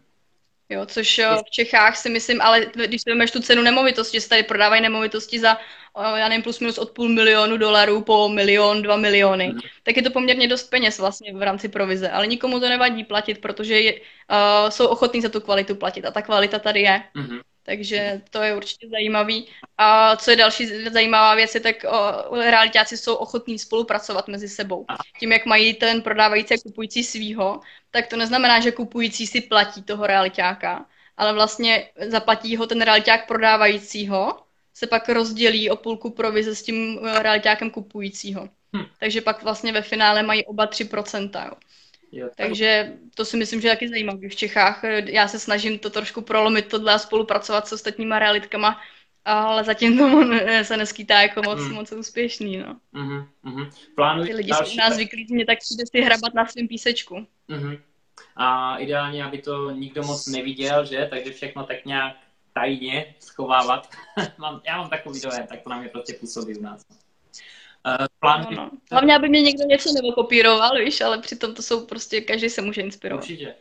Jo, 0.69 0.87
což 0.87 1.19
eh, 1.19 1.37
v 1.47 1.51
Čechách 1.51 1.97
si 1.97 2.11
myslím, 2.11 2.43
ale 2.43 2.67
když 2.87 3.03
si 3.03 3.33
tu 3.33 3.41
cenu 3.41 3.63
nemovitosti, 3.63 4.17
že 4.17 4.21
se 4.21 4.29
tady 4.29 4.43
prodávají 4.43 4.83
nemovitosti 4.83 5.41
za, 5.41 5.59
eh, 5.99 6.21
já 6.21 6.29
nevím, 6.29 6.43
plus 6.43 6.61
minus 6.61 6.79
od 6.79 6.91
půl 6.91 7.09
milionu 7.09 7.57
dolarů 7.57 8.03
po 8.03 8.29
milion, 8.29 8.83
dva 8.83 8.97
miliony, 8.97 9.49
mm. 9.49 9.61
tak 9.83 9.97
je 9.97 10.03
to 10.03 10.11
poměrně 10.11 10.49
dost 10.49 10.71
peněz 10.71 10.99
vlastně 10.99 11.35
v 11.35 11.43
rámci 11.43 11.69
provize, 11.69 12.11
ale 12.11 12.27
nikomu 12.27 12.61
to 12.61 12.69
nevadí 12.69 13.05
platit, 13.05 13.41
protože 13.41 13.81
je, 13.81 13.93
uh, 14.01 14.71
jsou 14.71 14.87
ochotní 14.87 15.21
za 15.21 15.29
tu 15.29 15.41
kvalitu 15.41 15.75
platit 15.75 16.05
a 16.05 16.11
ta 16.11 16.23
kvalita 16.23 16.59
tady 16.59 16.81
je. 16.81 17.03
Mm. 17.15 17.41
Takže 17.63 18.23
to 18.31 18.43
je 18.43 18.57
určitě 18.57 18.89
zajímavý. 18.89 19.49
A 19.79 20.17
co 20.17 20.31
je 20.31 20.37
další 20.37 20.67
zajímavá 20.91 21.35
věc, 21.35 21.55
je 21.55 21.61
tak 21.61 21.77
o, 21.85 22.37
realitáci 22.37 22.97
jsou 22.97 23.15
ochotní 23.15 23.59
spolupracovat 23.59 24.29
mezi 24.29 24.49
sebou. 24.49 24.87
Tím, 25.21 25.33
jak 25.33 25.47
mají 25.47 25.75
ten 25.75 26.03
prodávající 26.03 26.55
a 26.55 26.63
kupující 26.63 27.05
svýho, 27.05 27.61
tak 27.91 28.07
to 28.07 28.17
neznamená, 28.17 28.61
že 28.61 28.73
kupující 28.73 29.27
si 29.27 29.41
platí 29.41 29.83
toho 29.83 30.07
realitáka, 30.07 30.87
ale 31.17 31.33
vlastně 31.33 31.91
zaplatí 32.09 32.57
ho 32.57 32.67
ten 32.67 32.83
realiták 32.83 33.27
prodávajícího, 33.27 34.43
se 34.75 34.87
pak 34.87 35.09
rozdělí 35.09 35.71
o 35.71 35.77
půlku 35.77 36.11
provize 36.11 36.55
s 36.55 36.63
tím 36.63 36.99
realitákem 36.99 37.71
kupujícího. 37.71 38.49
Hm. 38.77 38.85
Takže 38.99 39.21
pak 39.21 39.43
vlastně 39.43 39.73
ve 39.73 39.83
finále 39.83 40.23
mají 40.23 40.47
oba 40.47 40.67
3%. 40.67 41.47
Jo. 41.47 41.53
Jo, 42.13 42.29
Takže 42.37 42.93
to 43.15 43.25
si 43.25 43.37
myslím, 43.37 43.61
že 43.61 43.69
je 43.69 43.75
taky 43.75 43.89
zajímavé 43.89 44.29
v 44.29 44.37
Čechách. 44.37 44.85
Já 45.05 45.29
se 45.29 45.39
snažím 45.39 45.79
to 45.79 45.91
trošku 45.91 46.21
prolomit 46.23 46.69
tohle 46.69 46.93
a 46.93 46.99
spolupracovat 46.99 47.69
s 47.69 47.73
ostatníma 47.73 48.19
realitkama, 48.19 48.81
ale 49.25 49.65
zatím 49.65 49.99
to 49.99 50.25
se 50.63 50.77
neskýtá 50.77 51.21
jako 51.21 51.43
moc, 51.43 51.59
mm. 51.59 51.73
moc 51.73 51.93
úspěšný, 51.93 52.57
no. 52.57 52.77
Mm-hmm, 52.95 53.27
mm-hmm. 53.45 53.71
Plánuji 53.95 54.27
Ty 54.29 54.35
lidi 54.35 54.53
jsou 54.53 54.73
u 54.73 54.77
nás 54.77 54.95
zvyklí, 54.95 55.27
mě 55.31 55.47
tak 55.47 55.59
přijde 55.59 55.85
si 55.91 56.01
hrabat 56.01 56.35
na 56.35 56.47
svém 56.47 56.69
písečku. 56.69 57.27
Mm-hmm. 57.49 57.81
A 58.37 58.77
ideálně, 58.77 59.25
aby 59.25 59.39
to 59.39 59.71
nikdo 59.71 60.03
moc 60.03 60.27
neviděl, 60.27 60.85
že? 60.85 61.07
Takže 61.11 61.33
všechno 61.33 61.65
tak 61.65 61.85
nějak 61.85 62.17
tajně 62.53 63.15
schovávat. 63.21 63.91
mám, 64.39 64.61
já 64.67 64.77
mám 64.77 64.91
takový 64.91 65.21
dojem, 65.21 65.47
tak 65.47 65.63
to 65.63 65.71
na 65.71 65.81
mě 65.81 65.89
prostě 65.89 66.13
působí 66.21 66.57
u 66.59 66.63
nás. 66.63 66.83
Uh, 67.87 68.07
plán... 68.21 68.47
no, 68.51 68.57
no. 68.57 68.71
Hlavně, 68.91 69.17
aby 69.17 69.29
mě 69.29 69.43
někdo 69.43 69.65
něco 69.65 69.93
nevokopíroval, 69.93 70.79
víš, 70.85 71.01
ale 71.01 71.19
přitom 71.19 71.55
to 71.55 71.63
jsou 71.63 71.87
prostě, 71.87 72.21
každý 72.21 72.49
se 72.49 72.63
může 72.63 72.81
inspirovat. 72.81 73.23
Určitě. 73.25 73.55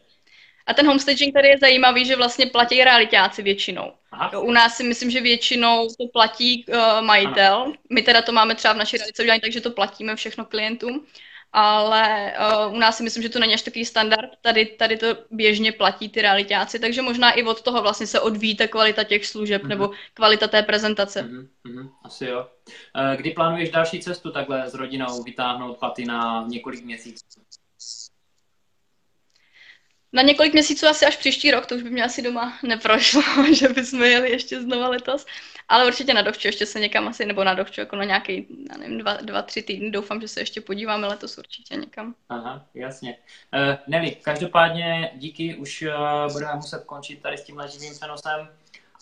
A 0.65 0.73
ten 0.73 0.87
homestaging 0.87 1.33
tady 1.33 1.47
je 1.47 1.57
zajímavý, 1.57 2.05
že 2.05 2.15
vlastně 2.15 2.45
platí 2.45 2.83
realitáci 2.83 3.41
většinou. 3.41 3.93
Jo, 4.33 4.41
u 4.41 4.51
nás 4.51 4.77
si 4.77 4.83
myslím, 4.83 5.11
že 5.11 5.21
většinou 5.21 5.87
to 5.87 6.07
platí 6.13 6.65
uh, 6.67 7.01
majitel. 7.01 7.55
Ano. 7.55 7.73
My 7.89 8.01
teda 8.01 8.21
to 8.21 8.31
máme 8.31 8.55
třeba 8.55 8.73
v 8.73 8.77
naší 8.77 8.97
realice 8.97 9.23
udělané, 9.23 9.41
takže 9.41 9.61
to 9.61 9.71
platíme 9.71 10.15
všechno 10.15 10.45
klientům 10.45 11.05
ale 11.53 12.33
uh, 12.67 12.73
u 12.75 12.79
nás 12.79 12.97
si 12.97 13.03
myslím, 13.03 13.23
že 13.23 13.29
to 13.29 13.39
není 13.39 13.53
až 13.53 13.61
takový 13.61 13.85
standard. 13.85 14.29
Tady, 14.41 14.65
tady 14.65 14.97
to 14.97 15.07
běžně 15.31 15.71
platí 15.71 16.09
ty 16.09 16.21
realitáci, 16.21 16.79
takže 16.79 17.01
možná 17.01 17.31
i 17.31 17.43
od 17.43 17.61
toho 17.61 17.81
vlastně 17.81 18.07
se 18.07 18.19
odvíjí 18.19 18.55
ta 18.55 18.67
kvalita 18.67 19.03
těch 19.03 19.25
služeb 19.25 19.63
mm-hmm. 19.63 19.67
nebo 19.67 19.91
kvalita 20.13 20.47
té 20.47 20.63
prezentace. 20.63 21.23
Mm-hmm. 21.23 21.89
Asi 22.03 22.25
jo. 22.25 22.47
Uh, 22.95 23.15
kdy 23.15 23.31
plánuješ 23.31 23.69
další 23.71 23.99
cestu 23.99 24.31
takhle 24.31 24.69
s 24.69 24.73
rodinou 24.73 25.23
vytáhnout 25.23 25.77
paty 25.77 26.05
na 26.05 26.45
několik 26.47 26.85
měsíců? 26.85 27.25
Na 30.13 30.21
několik 30.21 30.53
měsíců 30.53 30.87
asi 30.87 31.05
až 31.05 31.17
příští 31.17 31.51
rok, 31.51 31.65
to 31.65 31.75
už 31.75 31.83
by 31.83 31.89
mě 31.89 32.03
asi 32.03 32.21
doma 32.21 32.53
neprošlo, 32.63 33.21
že 33.53 33.69
bychom 33.69 34.03
jeli 34.03 34.31
ještě 34.31 34.61
znova 34.61 34.89
letos. 34.89 35.25
Ale 35.69 35.87
určitě 35.87 36.13
na 36.13 36.21
dovču 36.21 36.47
ještě 36.47 36.65
se 36.65 36.79
někam 36.79 37.07
asi, 37.07 37.25
nebo 37.25 37.43
na 37.43 37.53
dovču 37.53 37.81
jako 37.81 37.95
na 37.95 38.03
nějaký, 38.03 38.47
já 38.71 38.77
nevím, 38.77 38.97
dva, 38.97 39.13
dva, 39.13 39.41
tři 39.41 39.61
týdny. 39.61 39.91
Doufám, 39.91 40.21
že 40.21 40.27
se 40.27 40.41
ještě 40.41 40.61
podíváme 40.61 41.07
letos 41.07 41.37
určitě 41.37 41.75
někam. 41.75 42.15
Aha, 42.29 42.65
jasně. 42.73 43.17
Uh, 43.53 43.75
Nelly, 43.87 44.11
každopádně 44.11 45.11
díky, 45.15 45.55
už 45.55 45.81
uh, 46.27 46.33
budeme 46.33 46.55
muset 46.55 46.83
končit 46.83 47.21
tady 47.21 47.37
s 47.37 47.43
tímhle 47.43 47.67
živým 47.67 47.93
přenosem. 47.93 48.49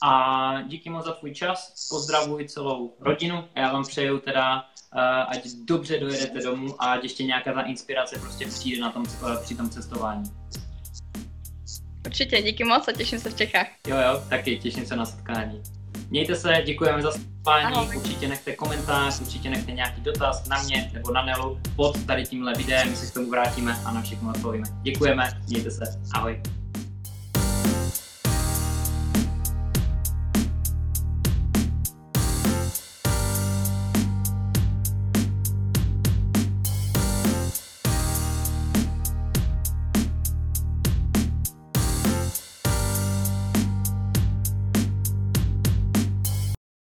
A 0.04 0.62
díky 0.62 0.89
moc 0.89 1.06
za 1.06 1.13
tvůj 1.13 1.34
čas, 1.34 1.88
pozdravuji 1.89 2.48
celou 2.48 2.95
rodinu 3.00 3.48
a 3.56 3.60
já 3.60 3.74
vám 3.74 3.84
přeju 3.84 4.19
teda, 4.19 4.56
uh, 4.95 5.02
ať 5.28 5.48
dobře 5.48 6.00
dojedete 6.00 6.39
domů 6.39 6.76
a 6.80 6.93
ať 6.93 7.04
ještě 7.04 7.24
nějaká 7.24 7.54
ta 7.54 7.62
inspirace 7.62 8.19
prostě 8.19 8.48
přijde 8.48 8.82
na 8.82 8.91
tom, 8.91 9.04
uh, 9.04 9.43
při 9.43 9.56
tom 9.56 9.69
cestování. 9.69 10.24
Určitě, 12.10 12.41
díky 12.41 12.63
moc 12.63 12.88
a 12.88 12.91
těším 12.91 13.19
se 13.19 13.30
v 13.30 13.36
Čechách. 13.36 13.67
Jo, 13.88 13.98
jo, 13.98 14.22
taky 14.30 14.58
těším 14.58 14.86
se 14.86 14.95
na 14.95 15.06
setkání. 15.06 15.62
Mějte 16.10 16.36
se, 16.36 16.62
děkujeme 16.65 17.02
za 17.02 17.12
sledování, 17.12 17.98
určitě 17.98 18.28
nechte 18.28 18.56
komentář, 18.56 19.22
určitě 19.22 19.50
nechte 19.50 19.72
nějaký 19.72 20.02
dotaz 20.02 20.48
na 20.48 20.63
mě 20.63 20.91
nebo 20.93 21.12
na 21.12 21.26
Nelu 21.26 21.60
pod 21.76 22.06
tady 22.06 22.24
tímhle 22.24 22.54
videem, 22.54 22.89
my 22.89 22.95
se 22.95 23.12
k 23.12 23.13
tomu 23.13 23.30
vrátíme 23.30 23.78
a 23.86 23.91
na 23.91 24.02
všechno 24.02 24.30
odpovíme. 24.30 24.67
Děkujeme, 24.82 25.41
mějte 25.48 25.72
se, 25.72 25.84
ahoj. 26.13 26.41